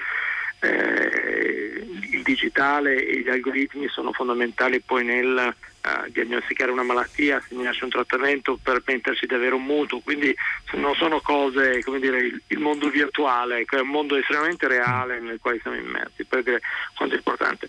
eh, 0.60 1.84
il 2.12 2.22
digitale 2.22 3.04
e 3.04 3.20
gli 3.20 3.28
algoritmi 3.28 3.88
sono 3.88 4.12
fondamentali 4.12 4.80
poi 4.80 5.04
nel 5.04 5.54
uh, 5.82 6.10
diagnosticare 6.10 6.70
una 6.70 6.84
malattia, 6.84 7.38
assegnarci 7.38 7.82
un 7.82 7.90
trattamento, 7.90 8.60
permetterci 8.62 9.26
di 9.26 9.34
avere 9.34 9.56
un 9.56 9.64
mutuo, 9.64 9.98
quindi 10.00 10.32
non 10.74 10.94
sono 10.94 11.20
cose, 11.20 11.82
come 11.82 11.98
dire, 11.98 12.18
il, 12.18 12.40
il 12.46 12.58
mondo 12.60 12.88
virtuale, 12.88 13.64
che 13.64 13.76
è 13.76 13.80
un 13.80 13.88
mondo 13.88 14.14
estremamente 14.14 14.68
reale 14.68 15.18
nel 15.18 15.40
quale 15.40 15.58
siamo 15.60 15.76
immersi, 15.76 16.24
per 16.24 16.44
dire 16.44 16.60
quanto 16.94 17.14
è 17.16 17.18
importante. 17.18 17.68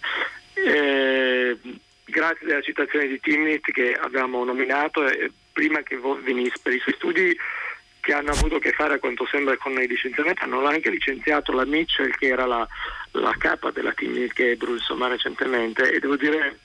Eh, 0.53 1.57
grazie 2.05 2.51
alla 2.51 2.61
citazione 2.61 3.07
di 3.07 3.19
Timnit 3.19 3.71
che 3.71 3.93
abbiamo 3.93 4.43
nominato, 4.43 5.05
eh, 5.07 5.31
prima 5.51 5.81
che 5.81 5.99
venisse 6.23 6.59
per 6.61 6.73
i 6.73 6.79
suoi 6.79 6.95
studi 6.95 7.37
che 8.03 8.13
hanno 8.13 8.31
avuto 8.31 8.55
a 8.55 8.59
che 8.59 8.73
fare 8.73 8.95
a 8.95 8.99
quanto 8.99 9.25
sembra 9.25 9.55
con 9.55 9.71
i 9.81 9.87
licenziamenti, 9.87 10.43
hanno 10.43 10.65
anche 10.65 10.89
licenziato 10.89 11.53
la 11.53 11.65
Mitchell 11.65 12.11
che 12.11 12.27
era 12.27 12.45
la, 12.45 12.67
la 13.11 13.33
capa 13.37 13.71
della 13.71 13.93
Timnit 13.93 14.33
che 14.33 14.51
è 14.51 14.57
insomma 14.59 15.07
recentemente. 15.07 15.89
E 15.89 15.99
devo 15.99 16.17
dire 16.17 16.59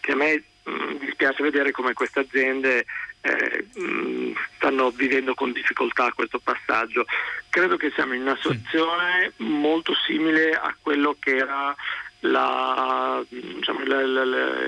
che 0.00 0.10
a 0.10 0.16
me 0.16 0.42
mh, 0.64 0.70
mm, 0.70 0.96
dispiace 0.98 1.44
vedere 1.44 1.70
come 1.70 1.92
queste 1.92 2.20
aziende 2.20 2.84
eh, 3.20 3.66
mh, 3.74 3.82
mm, 3.82 4.32
stanno 4.56 4.90
vivendo 4.90 5.34
con 5.34 5.52
difficoltà 5.52 6.10
questo 6.12 6.40
passaggio. 6.40 7.04
Credo 7.48 7.76
che 7.76 7.92
siamo 7.94 8.14
in 8.14 8.22
una 8.22 8.36
situazione 8.36 9.32
molto 9.36 9.94
simile 10.04 10.52
a 10.54 10.74
quello 10.80 11.16
che 11.20 11.36
era 11.36 11.72
la, 12.20 13.24
diciamo, 13.28 13.84
la, 13.84 14.06
la, 14.06 14.22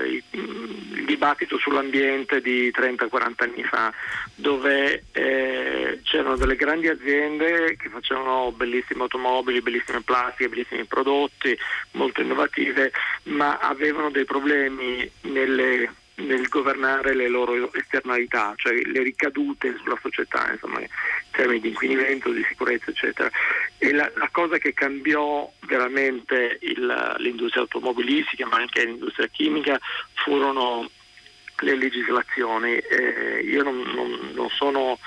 il, 0.05 0.23
il, 0.31 1.05
dibattito 1.05 1.57
sull'ambiente 1.57 2.41
di 2.41 2.71
30-40 2.71 3.33
anni 3.37 3.63
fa, 3.63 3.93
dove 4.35 5.03
eh, 5.11 5.99
c'erano 6.03 6.35
delle 6.35 6.55
grandi 6.55 6.87
aziende 6.87 7.75
che 7.77 7.89
facevano 7.89 8.51
bellissime 8.51 9.03
automobili, 9.03 9.61
bellissime 9.61 10.01
plastiche, 10.01 10.49
bellissimi 10.49 10.85
prodotti, 10.85 11.57
molto 11.91 12.21
innovative, 12.21 12.91
ma 13.23 13.59
avevano 13.59 14.09
dei 14.09 14.25
problemi 14.25 15.09
nelle 15.21 15.91
nel 16.15 16.47
governare 16.47 17.15
le 17.15 17.27
loro 17.27 17.73
esternalità, 17.73 18.53
cioè 18.55 18.73
le 18.73 19.01
ricadute 19.01 19.75
sulla 19.77 19.97
società, 20.01 20.51
insomma, 20.51 20.79
in 20.79 20.87
termini 21.31 21.59
di 21.59 21.69
inquinamento, 21.69 22.29
di 22.31 22.45
sicurezza, 22.47 22.91
eccetera. 22.91 23.29
E 23.77 23.91
la, 23.93 24.11
la 24.15 24.29
cosa 24.31 24.57
che 24.57 24.73
cambiò 24.73 25.51
veramente 25.61 26.59
il, 26.61 27.15
l'industria 27.17 27.63
automobilistica, 27.63 28.45
ma 28.45 28.57
anche 28.57 28.85
l'industria 28.85 29.27
chimica, 29.27 29.79
furono 30.13 30.89
le 31.59 31.75
legislazioni. 31.75 32.77
Eh, 32.77 33.41
io 33.43 33.63
non, 33.63 33.81
non, 33.81 34.31
non 34.33 34.49
sono 34.49 34.99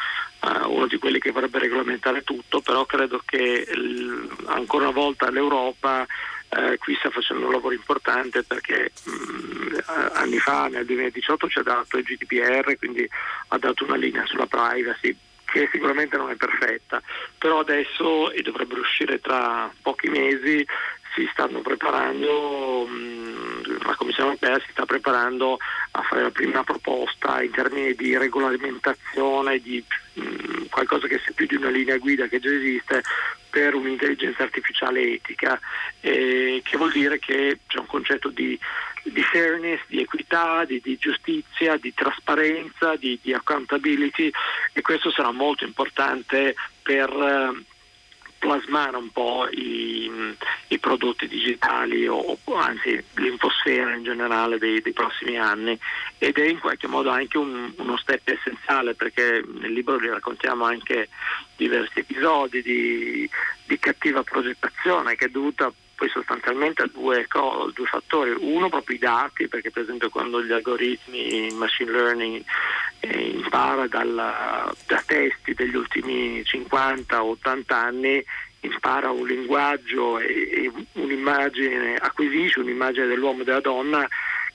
uh, 0.42 0.70
uno 0.70 0.86
di 0.86 0.98
quelli 0.98 1.18
che 1.18 1.30
vorrebbe 1.30 1.58
regolamentare 1.58 2.22
tutto, 2.22 2.60
però 2.60 2.84
credo 2.84 3.22
che 3.24 3.66
l, 3.72 4.28
ancora 4.46 4.84
una 4.84 4.92
volta 4.92 5.30
l'Europa 5.30 6.06
eh, 6.48 6.78
qui 6.78 6.94
sta 6.98 7.10
facendo 7.10 7.46
un 7.46 7.52
lavoro 7.52 7.74
importante 7.74 8.42
perché 8.42 8.92
mh, 9.04 9.10
mm, 9.10 9.78
anni 10.14 10.38
fa, 10.38 10.68
nel 10.68 10.84
2018, 10.84 11.48
ci 11.48 11.58
ha 11.58 11.62
dato 11.62 11.98
il 11.98 12.04
GDPR, 12.04 12.76
quindi 12.78 13.08
ha 13.48 13.58
dato 13.58 13.84
una 13.84 13.96
linea 13.96 14.24
sulla 14.26 14.46
privacy 14.46 15.16
che 15.44 15.68
sicuramente 15.70 16.16
non 16.16 16.30
è 16.30 16.34
perfetta, 16.34 17.00
però 17.38 17.60
adesso, 17.60 18.30
e 18.32 18.42
dovrebbero 18.42 18.80
uscire 18.80 19.20
tra 19.20 19.72
pochi 19.80 20.08
mesi, 20.08 20.66
si 21.16 21.26
stanno 21.32 21.60
preparando, 21.60 22.86
mh, 22.86 23.84
la 23.84 23.94
Commissione 23.94 24.30
europea 24.30 24.60
si 24.60 24.70
sta 24.70 24.84
preparando 24.84 25.58
a 25.92 26.02
fare 26.02 26.22
la 26.22 26.30
prima 26.30 26.62
proposta 26.62 27.42
in 27.42 27.50
termini 27.50 27.94
di 27.94 28.16
regolamentazione 28.18 29.58
di 29.58 29.82
mh, 30.12 30.66
qualcosa 30.68 31.06
che 31.06 31.18
sia 31.24 31.32
più 31.34 31.46
di 31.46 31.54
una 31.54 31.70
linea 31.70 31.96
guida 31.96 32.26
che 32.26 32.38
già 32.38 32.52
esiste 32.52 33.02
per 33.48 33.74
un'intelligenza 33.74 34.42
artificiale 34.42 35.14
etica, 35.14 35.58
eh, 36.00 36.60
che 36.62 36.76
vuol 36.76 36.92
dire 36.92 37.18
che 37.18 37.60
c'è 37.66 37.78
un 37.78 37.86
concetto 37.86 38.28
di, 38.28 38.58
di 39.02 39.22
fairness, 39.22 39.80
di 39.86 40.02
equità, 40.02 40.66
di, 40.66 40.78
di, 40.84 40.98
giustizia, 40.98 41.78
di 41.78 41.94
trasparenza, 41.94 42.96
di, 42.96 43.18
di 43.22 43.32
accountability 43.32 44.30
e 44.74 44.82
questo 44.82 45.10
sarà 45.10 45.30
molto 45.30 45.64
importante 45.64 46.54
per 46.82 47.08
eh, 47.08 47.74
plasmare 48.38 48.96
un 48.96 49.10
po' 49.10 49.48
i, 49.50 50.10
i 50.68 50.78
prodotti 50.78 51.26
digitali 51.26 52.06
o, 52.06 52.38
o, 52.42 52.54
anzi 52.54 53.02
l'infosfera 53.14 53.94
in 53.94 54.04
generale 54.04 54.58
dei, 54.58 54.80
dei, 54.80 54.92
prossimi 54.92 55.38
anni 55.38 55.78
ed 56.18 56.36
è 56.36 56.46
in 56.46 56.58
qualche 56.58 56.86
modo 56.86 57.10
anche 57.10 57.38
un, 57.38 57.72
uno 57.76 57.96
step 57.96 58.28
essenziale 58.28 58.94
perché 58.94 59.42
nel 59.60 59.72
libro 59.72 59.98
li 59.98 60.08
raccontiamo 60.08 60.64
anche 60.64 61.08
diversi 61.56 62.00
episodi 62.00 62.62
di, 62.62 63.28
di 63.64 63.78
cattiva 63.78 64.22
progettazione 64.22 65.16
che 65.16 65.26
è 65.26 65.28
dovuta 65.28 65.72
poi 65.96 66.08
sostanzialmente 66.10 66.82
a 66.82 66.90
due, 66.92 67.26
due, 67.72 67.86
fattori. 67.86 68.36
Uno 68.38 68.68
proprio 68.68 68.96
i 68.96 69.00
dati, 69.00 69.48
perché 69.48 69.70
per 69.70 69.82
esempio 69.82 70.10
quando 70.10 70.42
gli 70.42 70.52
algoritmi 70.52 71.48
in 71.48 71.56
machine 71.56 71.90
learning 71.90 72.44
eh, 73.00 73.20
impara 73.28 73.86
dalla, 73.86 74.72
da 74.86 75.02
testi 75.06 75.54
degli 75.54 75.74
ultimi 75.74 76.40
50-80 76.40 77.62
anni, 77.68 78.24
impara 78.60 79.10
un 79.10 79.26
linguaggio 79.26 80.18
e, 80.18 80.50
e 80.52 80.72
un'immagine, 80.92 81.96
acquisisce 81.96 82.60
un'immagine 82.60 83.06
dell'uomo 83.06 83.42
e 83.42 83.44
della 83.44 83.60
donna 83.60 84.06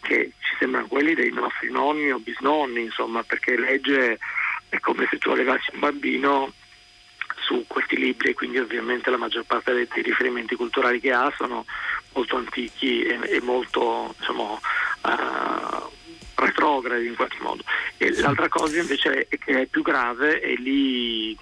che 0.02 0.32
ci 0.40 0.56
sembrano 0.60 0.88
quelli 0.88 1.14
dei 1.14 1.32
nostri 1.32 1.72
nonni 1.72 2.12
o 2.12 2.20
bisnonni, 2.20 2.82
insomma, 2.82 3.24
perché 3.24 3.58
legge 3.58 4.18
è 4.70 4.80
come 4.80 5.08
se 5.10 5.18
tu 5.18 5.30
allevassi 5.30 5.70
un 5.74 5.80
bambino 5.80 6.54
su 7.42 7.66
questi 7.68 7.98
libri 7.98 8.30
e 8.30 8.34
quindi 8.34 8.60
ovviamente 8.60 9.10
la 9.10 9.18
maggior 9.18 9.44
parte 9.46 9.74
dei, 9.74 9.88
riferimenti 10.02 10.56
culturali 10.56 11.00
che 11.00 11.12
ha 11.12 11.32
sono 11.36 11.66
molto 12.14 12.38
antichi 12.38 13.04
e, 13.04 13.20
e 13.24 13.42
molto 13.42 14.14
diciamo, 14.18 14.60
uh, 15.04 15.90
retrogradi 16.46 17.08
in 17.08 17.16
qualche 17.16 17.38
modo. 17.40 17.64
E 17.98 18.20
l'altra 18.20 18.50
cosa 18.50 18.80
invece 18.80 19.28
è 19.30 19.38
che 19.38 19.62
è 19.62 19.66
più 19.66 19.82
grave 19.82 20.42
e 20.42 20.56
lì 20.56 21.38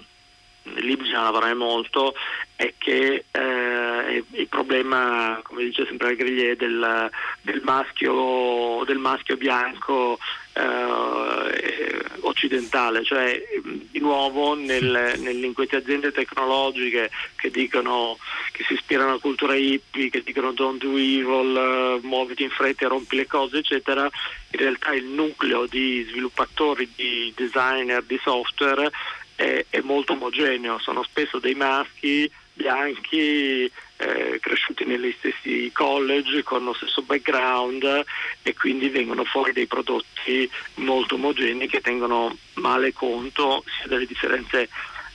libro 0.62 1.04
bisogna 1.04 1.22
lavorare 1.22 1.54
molto, 1.54 2.14
è 2.54 2.74
che 2.76 3.24
eh, 3.30 4.24
il 4.30 4.48
problema, 4.48 5.40
come 5.42 5.64
dice 5.64 5.86
sempre 5.86 6.16
Griglie, 6.16 6.56
del, 6.56 7.10
del, 7.42 7.60
maschio, 7.64 8.84
del 8.84 8.98
maschio 8.98 9.36
bianco 9.36 10.18
eh, 10.60 12.04
occidentale, 12.20 13.04
cioè 13.04 13.42
di 13.90 13.98
nuovo 13.98 14.54
nel, 14.54 15.18
in 15.24 15.52
queste 15.52 15.76
aziende 15.76 16.12
tecnologiche 16.12 17.10
che 17.36 17.50
dicono 17.50 18.18
che 18.52 18.64
si 18.64 18.74
ispirano 18.74 19.10
alla 19.10 19.18
cultura 19.18 19.54
hippie, 19.54 20.10
che 20.10 20.22
dicono 20.22 20.52
don't 20.52 20.82
do 20.82 20.96
evil, 20.96 22.00
uh, 22.02 22.06
muoviti 22.06 22.42
in 22.42 22.50
fretta 22.50 22.88
rompi 22.88 23.16
le 23.16 23.26
cose, 23.26 23.58
eccetera, 23.58 24.02
in 24.02 24.58
realtà 24.58 24.92
il 24.92 25.04
nucleo 25.04 25.66
di 25.66 26.06
sviluppatori, 26.08 26.90
di 26.94 27.32
designer, 27.36 28.02
di 28.02 28.18
software 28.22 28.90
è, 29.34 29.64
è 29.68 29.80
molto 29.80 30.12
omogeneo, 30.12 30.78
sono 30.78 31.02
spesso 31.02 31.38
dei 31.38 31.54
maschi 31.54 32.30
bianchi 32.52 33.70
eh, 34.00 34.38
cresciuti 34.40 34.84
negli 34.84 35.14
stessi 35.18 35.70
college 35.72 36.42
con 36.42 36.64
lo 36.64 36.72
stesso 36.72 37.02
background 37.02 38.04
e 38.42 38.54
quindi 38.54 38.88
vengono 38.88 39.24
fuori 39.24 39.52
dei 39.52 39.66
prodotti 39.66 40.50
molto 40.76 41.16
omogenei 41.16 41.68
che 41.68 41.80
tengono 41.80 42.36
male 42.54 42.92
conto 42.92 43.62
sia 43.66 43.88
delle 43.88 44.06
differenze 44.06 44.68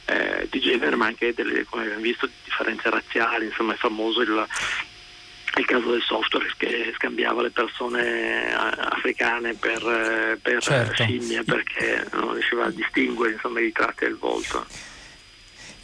eh, 0.05 0.47
di 0.51 0.59
genere 0.59 0.95
ma 0.95 1.07
anche 1.07 1.33
delle, 1.33 1.63
come 1.63 1.83
abbiamo 1.83 2.01
visto, 2.01 2.29
differenze 2.43 2.89
razziali, 2.89 3.45
insomma 3.45 3.73
è 3.73 3.77
famoso 3.77 4.21
il, 4.21 4.47
il 5.57 5.65
caso 5.65 5.89
del 5.89 6.03
software 6.03 6.53
che 6.57 6.93
scambiava 6.95 7.41
le 7.41 7.49
persone 7.49 8.49
eh, 8.49 8.53
africane 8.53 9.55
per, 9.55 9.81
eh, 9.81 10.37
per 10.39 10.61
certo. 10.61 10.93
scimmie 10.93 11.43
perché 11.43 12.05
non 12.11 12.33
riusciva 12.33 12.65
a 12.65 12.71
distinguere 12.71 13.33
insomma, 13.33 13.61
i 13.61 13.71
tratti 13.71 14.05
del 14.05 14.17
volto 14.17 14.93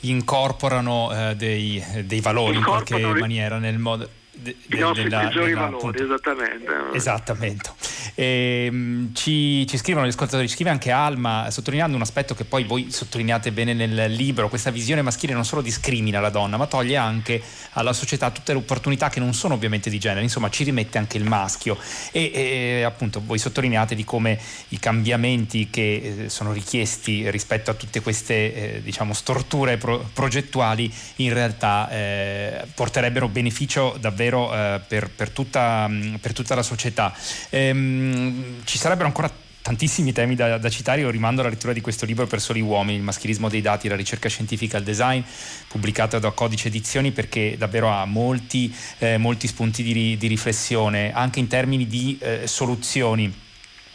incorporano 0.01 1.11
eh, 1.13 1.35
dei, 1.35 1.83
dei, 2.05 2.21
valori 2.21 2.57
in 2.57 2.63
qualche 2.63 2.99
maniera 2.99 3.57
nel 3.57 3.77
modo 3.77 4.09
de, 4.33 4.55
de, 4.65 4.77
I 4.77 4.79
nostri 4.79 5.03
della, 5.03 5.19
peggiori 5.19 5.49
della, 5.49 5.59
valori, 5.61 5.77
appunto, 5.77 6.03
esattamente. 6.03 6.73
Esattamente. 6.93 7.69
E, 8.15 8.65
ehm, 8.65 9.13
ci, 9.13 9.67
ci, 9.67 9.77
scrivono 9.77 10.05
gli 10.05 10.09
ascoltatori, 10.09 10.47
ci 10.47 10.55
scrive 10.55 10.69
anche 10.69 10.89
Alma, 10.89 11.51
sottolineando 11.51 11.95
un 11.95 12.01
aspetto 12.01 12.33
che 12.33 12.45
poi 12.45 12.63
voi 12.63 12.91
sottolineate 12.91 13.51
bene 13.51 13.73
nel 13.73 14.11
libro, 14.11 14.47
questa 14.47 14.71
visione 14.71 15.01
maschile 15.01 15.33
non 15.33 15.43
solo 15.43 15.61
discrimina 15.61 16.21
la 16.21 16.29
donna, 16.29 16.55
ma 16.55 16.65
toglie 16.65 16.95
anche 16.95 17.41
alla 17.71 17.93
società 17.93 18.31
tutte 18.31 18.53
le 18.53 18.59
opportunità 18.59 19.09
che 19.09 19.19
non 19.19 19.33
sono 19.33 19.53
ovviamente 19.53 19.89
di 19.89 19.99
genere, 19.99 20.21
insomma 20.21 20.49
ci 20.49 20.63
rimette 20.63 20.97
anche 20.97 21.17
il 21.17 21.25
maschio. 21.25 21.77
E, 22.11 22.31
e 22.33 22.83
appunto 22.83 23.21
voi 23.23 23.37
sottolineate 23.37 23.95
di 23.95 24.05
come 24.05 24.39
i 24.69 24.79
cambiamenti 24.79 25.69
che 25.69 26.23
eh, 26.23 26.29
sono 26.29 26.53
richiesti 26.53 27.29
rispetto 27.29 27.69
a 27.69 27.73
tutte 27.73 28.01
queste 28.01 28.75
eh, 28.75 28.81
diciamo 28.81 29.13
storture 29.13 29.77
pro, 29.77 30.09
progettuali 30.13 30.91
in 31.17 31.33
realtà 31.33 31.89
eh, 31.89 32.65
porterebbero 32.73 33.27
beneficio 33.27 33.97
davvero 33.99 34.20
davvero 34.21 34.53
eh, 34.53 34.79
per, 34.87 35.09
per, 35.09 35.29
tutta, 35.31 35.87
mm, 35.87 36.15
per, 36.15 36.33
tutta, 36.33 36.53
la 36.53 36.63
società. 36.63 37.13
Ehm, 37.49 38.63
ci 38.63 38.77
sarebbero 38.77 39.07
ancora 39.07 39.29
tantissimi 39.61 40.11
temi 40.11 40.35
da, 40.35 40.57
da, 40.57 40.69
citare, 40.69 41.01
io 41.01 41.09
rimando 41.09 41.41
alla 41.41 41.49
lettura 41.49 41.73
di 41.73 41.81
questo 41.81 42.05
libro 42.05 42.25
per 42.27 42.41
soli 42.41 42.61
uomini, 42.61 42.97
il 42.97 43.03
maschilismo 43.03 43.49
dei 43.49 43.61
dati, 43.61 43.87
la 43.87 43.95
ricerca 43.95 44.29
scientifica 44.29 44.77
al 44.77 44.83
design, 44.83 45.21
pubblicato 45.67 46.17
da 46.19 46.31
Codice 46.31 46.67
Edizioni 46.67 47.11
perché 47.11 47.55
davvero 47.57 47.89
ha 47.89 48.05
molti, 48.05 48.73
eh, 48.99 49.17
molti 49.17 49.47
spunti 49.47 49.83
di, 49.83 50.17
di, 50.17 50.27
riflessione, 50.27 51.13
anche 51.13 51.39
in 51.39 51.47
termini 51.47 51.87
di 51.87 52.17
eh, 52.19 52.47
soluzioni 52.47 53.49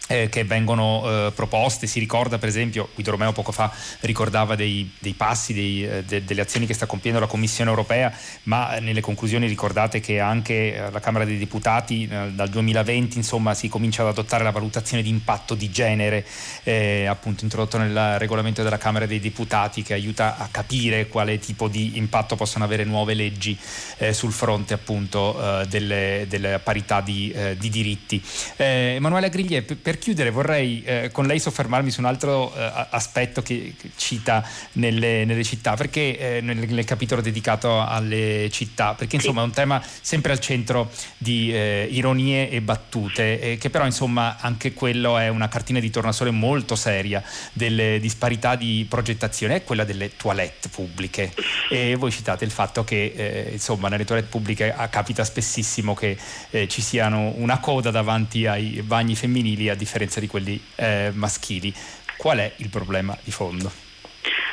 eh, 0.06 0.28
che 0.28 0.44
vengono 0.44 1.02
eh, 1.04 1.32
proposte, 1.34 1.86
si 1.86 1.98
ricorda 1.98 2.38
per 2.38 2.48
esempio, 2.48 2.88
Guido 2.94 3.10
Romeo 3.10 3.32
poco 3.32 3.52
fa 3.52 3.72
ricordava 4.00 4.54
dei, 4.54 4.90
dei 4.98 5.14
passi, 5.14 5.52
dei, 5.52 5.86
eh, 5.86 6.04
de, 6.04 6.24
delle 6.24 6.42
azioni 6.42 6.66
che 6.66 6.74
sta 6.74 6.86
compiendo 6.86 7.20
la 7.20 7.26
Commissione 7.26 7.70
europea, 7.70 8.12
ma 8.44 8.78
nelle 8.78 9.00
conclusioni 9.00 9.46
ricordate 9.46 10.00
che 10.00 10.20
anche 10.20 10.78
alla 10.78 11.00
Camera 11.00 11.24
dei 11.24 11.38
Deputati 11.38 12.08
eh, 12.10 12.30
dal 12.30 12.48
2020 12.48 13.16
insomma, 13.16 13.54
si 13.54 13.68
comincia 13.68 14.02
ad 14.02 14.08
adottare 14.08 14.44
la 14.44 14.50
valutazione 14.50 15.02
di 15.02 15.08
impatto 15.08 15.54
di 15.54 15.70
genere, 15.70 16.24
eh, 16.62 17.06
appunto 17.06 17.44
introdotto 17.44 17.78
nel 17.78 18.18
regolamento 18.18 18.62
della 18.62 18.78
Camera 18.78 19.06
dei 19.06 19.20
Deputati 19.20 19.82
che 19.82 19.94
aiuta 19.94 20.36
a 20.38 20.48
capire 20.50 21.08
quale 21.08 21.38
tipo 21.38 21.68
di 21.68 21.96
impatto 21.96 22.36
possono 22.36 22.64
avere 22.64 22.84
nuove 22.84 23.14
leggi 23.14 23.58
eh, 23.98 24.12
sul 24.12 24.32
fronte 24.32 24.74
appunto 24.74 25.64
delle, 25.68 26.26
delle, 26.28 26.58
parità 26.58 27.00
di, 27.00 27.34
di 27.56 27.68
diritti. 27.68 28.22
Emanuele 28.56 29.28
Griglie, 29.28 29.62
per 29.62 29.95
per 29.96 29.98
chiudere 29.98 30.30
vorrei 30.30 30.82
eh, 30.84 31.08
con 31.10 31.26
lei 31.26 31.40
soffermarmi 31.40 31.90
su 31.90 32.00
un 32.00 32.06
altro 32.06 32.54
eh, 32.54 32.86
aspetto 32.90 33.42
che, 33.42 33.74
che 33.80 33.90
cita 33.96 34.46
nelle, 34.72 35.24
nelle, 35.24 35.42
città, 35.42 35.74
perché 35.74 36.36
eh, 36.36 36.40
nel, 36.40 36.58
nel, 36.58 36.84
capitolo 36.84 37.20
dedicato 37.20 37.80
alle 37.80 38.48
città, 38.50 38.94
perché 38.94 39.16
insomma 39.16 39.40
è 39.40 39.44
un 39.44 39.52
tema 39.52 39.82
sempre 40.00 40.32
al 40.32 40.40
centro 40.40 40.90
di 41.16 41.52
eh, 41.52 41.88
ironie 41.90 42.50
e 42.50 42.60
battute, 42.60 43.40
eh, 43.40 43.58
che 43.58 43.70
però 43.70 43.84
insomma 43.84 44.36
anche 44.38 44.72
quello 44.72 45.18
è 45.18 45.28
una 45.28 45.48
cartina 45.48 45.80
di 45.80 45.90
tornasole 45.90 46.30
molto 46.30 46.76
seria 46.76 47.22
delle 47.52 47.98
disparità 47.98 48.54
di 48.54 48.86
progettazione, 48.88 49.56
è 49.56 49.64
quella 49.64 49.84
delle 49.84 50.16
toilette 50.16 50.68
pubbliche. 50.68 51.32
E 51.70 51.94
voi 51.96 52.10
citate 52.10 52.44
il 52.44 52.50
fatto 52.50 52.84
che 52.84 53.12
eh, 53.16 53.48
insomma 53.52 53.88
nelle 53.88 54.04
toilette 54.04 54.28
pubbliche 54.28 54.74
capita 54.90 55.24
spessissimo 55.24 55.94
che 55.94 56.16
ci 56.68 56.80
siano 56.80 57.32
una 57.36 57.58
coda 57.58 57.90
davanti 57.90 58.46
ai 58.46 58.82
bagni 58.82 59.14
femminili 59.14 59.68
a 59.68 59.74
differenza 59.74 59.85
di 60.20 60.26
quelli 60.26 60.62
eh, 60.74 61.10
maschili. 61.14 61.74
Qual 62.16 62.38
è 62.38 62.52
il 62.56 62.68
problema 62.68 63.16
di 63.22 63.30
fondo? 63.30 63.85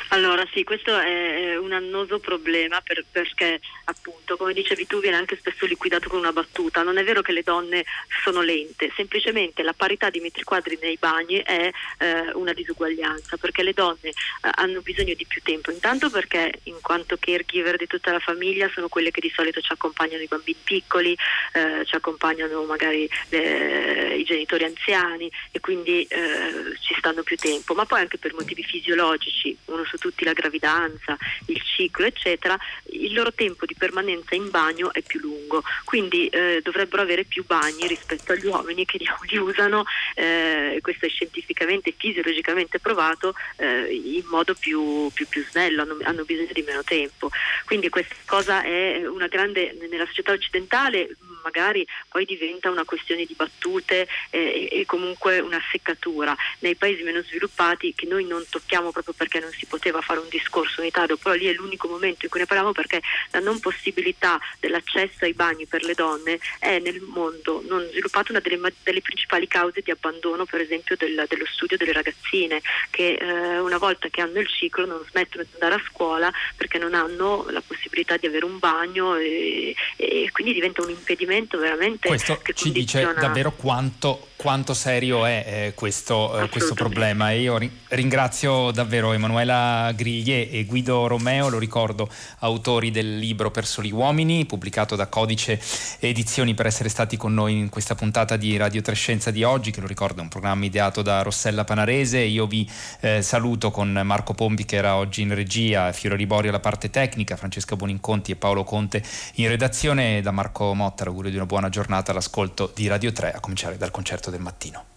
Allora 0.08 0.46
sì, 0.52 0.62
questo 0.64 0.96
è 0.96 1.56
un 1.56 1.72
annoso 1.72 2.18
problema 2.20 2.80
per, 2.80 3.04
perché 3.10 3.60
appunto, 3.84 4.36
come 4.36 4.52
dicevi 4.52 4.86
tu, 4.86 5.00
viene 5.00 5.16
anche 5.16 5.36
spesso 5.36 5.66
liquidato 5.66 6.08
con 6.08 6.18
una 6.18 6.32
battuta. 6.32 6.82
Non 6.82 6.98
è 6.98 7.04
vero 7.04 7.22
che 7.22 7.32
le 7.32 7.42
donne 7.42 7.84
sono 8.22 8.40
lente, 8.40 8.92
semplicemente 8.94 9.62
la 9.62 9.72
parità 9.72 10.10
di 10.10 10.20
metri 10.20 10.44
quadri 10.44 10.78
nei 10.80 10.96
bagni 10.98 11.42
è 11.42 11.70
eh, 11.98 12.30
una 12.34 12.52
disuguaglianza, 12.52 13.36
perché 13.36 13.62
le 13.62 13.72
donne 13.72 14.08
eh, 14.08 14.12
hanno 14.54 14.80
bisogno 14.82 15.14
di 15.14 15.26
più 15.26 15.40
tempo. 15.42 15.70
Intanto 15.70 16.10
perché 16.10 16.60
in 16.64 16.78
quanto 16.80 17.16
caregiver 17.18 17.76
di 17.76 17.86
tutta 17.86 18.12
la 18.12 18.20
famiglia 18.20 18.70
sono 18.72 18.88
quelle 18.88 19.10
che 19.10 19.20
di 19.20 19.32
solito 19.34 19.60
ci 19.60 19.72
accompagnano 19.72 20.22
i 20.22 20.28
bambini 20.28 20.58
piccoli, 20.62 21.16
eh, 21.54 21.84
ci 21.84 21.94
accompagnano 21.94 22.62
magari 22.64 23.08
le, 23.30 24.14
i 24.16 24.24
genitori 24.24 24.64
anziani 24.64 25.30
e 25.50 25.60
quindi 25.60 26.02
eh, 26.04 26.76
ci 26.80 26.94
stanno 26.98 27.22
più 27.22 27.36
tempo, 27.36 27.74
ma 27.74 27.84
poi 27.84 28.00
anche 28.00 28.18
per 28.18 28.32
motivi 28.34 28.62
fisiologici, 28.62 29.56
uno 29.66 29.84
su 29.84 29.96
tutti 29.98 30.24
la 30.24 30.32
gravidanza, 30.32 31.16
il 31.46 31.60
ciclo, 31.62 32.06
eccetera, 32.06 32.58
il 32.90 33.12
loro 33.12 33.32
tempo 33.32 33.66
di 33.66 33.74
permanenza 33.74 34.34
in 34.34 34.50
bagno 34.50 34.92
è 34.92 35.02
più 35.02 35.20
lungo, 35.20 35.62
quindi 35.84 36.28
eh, 36.28 36.60
dovrebbero 36.62 37.02
avere 37.02 37.24
più 37.24 37.44
bagni 37.44 37.86
rispetto 37.86 38.32
agli 38.32 38.46
uomini 38.46 38.84
che 38.84 38.98
li, 38.98 39.36
usano, 39.38 39.84
eh, 40.14 40.78
questo 40.82 41.06
è 41.06 41.08
scientificamente 41.08 41.90
e 41.90 41.94
fisiologicamente 41.96 42.78
provato, 42.78 43.34
eh, 43.56 43.92
in 43.92 44.24
modo 44.26 44.54
più, 44.54 45.10
più, 45.12 45.26
più 45.28 45.44
snello, 45.50 45.82
hanno, 45.82 45.96
hanno, 46.02 46.24
bisogno 46.24 46.52
di 46.52 46.62
meno 46.62 46.82
tempo. 46.82 47.30
Quindi 47.64 47.88
questa 47.88 48.14
cosa 48.24 48.62
è 48.62 49.06
una 49.06 49.26
grande, 49.26 49.76
nella 49.90 50.06
società 50.06 50.32
occidentale 50.32 51.16
magari 51.44 51.86
poi 52.08 52.24
diventa 52.24 52.70
una 52.70 52.84
questione 52.84 53.24
di 53.24 53.34
battute 53.34 54.08
eh, 54.30 54.68
e 54.72 54.84
comunque 54.86 55.38
una 55.38 55.60
seccatura. 55.70 56.34
Nei 56.60 56.74
paesi 56.74 57.02
meno 57.02 57.22
sviluppati 57.22 57.94
che 57.94 58.06
noi 58.06 58.24
non 58.26 58.42
tocchiamo 58.48 58.90
proprio 58.90 59.14
perché 59.14 59.38
non 59.38 59.50
si 59.52 59.66
poteva 59.66 60.00
fare 60.00 60.18
un 60.18 60.28
discorso 60.28 60.80
unitario, 60.80 61.16
però 61.16 61.34
lì 61.34 61.46
è 61.46 61.52
l'unico 61.52 61.86
momento 61.86 62.24
in 62.24 62.30
cui 62.30 62.40
ne 62.40 62.46
parliamo 62.46 62.72
perché 62.72 63.00
la 63.30 63.40
non 63.40 63.60
possibilità 63.60 64.40
dell'accesso 64.58 65.24
ai 65.24 65.34
bagni 65.34 65.66
per 65.66 65.84
le 65.84 65.94
donne 65.94 66.38
è 66.58 66.78
nel 66.78 67.00
mondo 67.00 67.62
non 67.68 67.86
sviluppato 67.90 68.32
una 68.32 68.40
delle, 68.40 68.58
delle 68.82 69.00
principali 69.02 69.46
cause 69.46 69.82
di 69.82 69.90
abbandono 69.90 70.46
per 70.46 70.60
esempio 70.60 70.96
del, 70.96 71.24
dello 71.28 71.46
studio 71.46 71.76
delle 71.76 71.92
ragazzine 71.92 72.60
che 72.90 73.14
eh, 73.14 73.58
una 73.58 73.78
volta 73.78 74.08
che 74.08 74.20
hanno 74.20 74.40
il 74.40 74.48
ciclo 74.48 74.86
non 74.86 75.04
smettono 75.08 75.44
di 75.44 75.50
andare 75.54 75.74
a 75.74 75.84
scuola 75.88 76.32
perché 76.56 76.78
non 76.78 76.94
hanno 76.94 77.46
la 77.50 77.62
possibilità 77.64 78.16
di 78.16 78.26
avere 78.26 78.44
un 78.44 78.58
bagno 78.58 79.16
e, 79.16 79.74
e 79.96 80.30
quindi 80.32 80.52
diventa 80.52 80.82
un 80.82 80.90
impedimento 80.90 81.33
elemento 81.34 81.58
veramente 81.58 82.08
questo 82.08 82.40
ci 82.54 82.70
dice 82.70 83.12
davvero 83.18 83.52
quanto, 83.52 84.28
quanto 84.36 84.74
serio 84.74 85.26
è 85.26 85.44
eh, 85.46 85.74
questo, 85.74 86.38
eh, 86.38 86.48
questo, 86.48 86.74
problema. 86.74 87.32
E 87.32 87.40
io 87.40 87.58
ringrazio 87.88 88.70
davvero 88.70 89.12
Emanuela 89.12 89.90
Griglie 89.94 90.50
e 90.50 90.64
Guido 90.64 91.06
Romeo 91.06 91.48
lo 91.48 91.58
ricordo 91.58 92.08
autori 92.40 92.90
del 92.90 93.18
libro 93.18 93.50
Per 93.50 93.66
soli 93.66 93.90
uomini 93.90 94.44
pubblicato 94.46 94.96
da 94.96 95.06
Codice 95.06 95.60
Edizioni 95.98 96.54
per 96.54 96.66
essere 96.66 96.88
stati 96.88 97.16
con 97.16 97.34
noi 97.34 97.58
in 97.58 97.68
questa 97.68 97.94
puntata 97.94 98.36
di 98.36 98.56
Radio 98.56 98.82
Trescenza 98.82 99.30
di 99.30 99.42
oggi 99.42 99.70
che 99.70 99.80
lo 99.80 99.86
ricordo 99.86 100.20
è 100.20 100.22
un 100.22 100.28
programma 100.28 100.64
ideato 100.64 101.02
da 101.02 101.22
Rossella 101.22 101.64
Panarese. 101.64 102.18
Io 102.18 102.46
vi 102.46 102.68
eh, 103.00 103.22
saluto 103.22 103.70
con 103.70 104.00
Marco 104.04 104.34
Pompi 104.34 104.64
che 104.64 104.76
era 104.76 104.96
oggi 104.96 105.22
in 105.22 105.34
regia 105.34 105.92
Fiore 105.92 106.16
Ribori 106.16 106.48
alla 106.48 106.60
parte 106.60 106.90
tecnica 106.90 107.36
Francesca 107.36 107.76
Boninconti 107.76 108.32
e 108.32 108.36
Paolo 108.36 108.64
Conte 108.64 109.02
in 109.34 109.48
redazione 109.48 110.20
da 110.20 110.30
Marco 110.30 110.74
Motta 110.74 111.04
l'augurio 111.24 111.30
di 111.30 111.36
una 111.36 111.46
buona 111.46 111.68
giornata 111.68 112.10
all'ascolto 112.10 112.70
di 112.74 112.86
Radio 112.86 113.12
3, 113.12 113.32
a 113.32 113.40
cominciare 113.40 113.76
dal 113.76 113.90
concerto 113.90 114.30
del 114.30 114.40
mattino. 114.40 114.93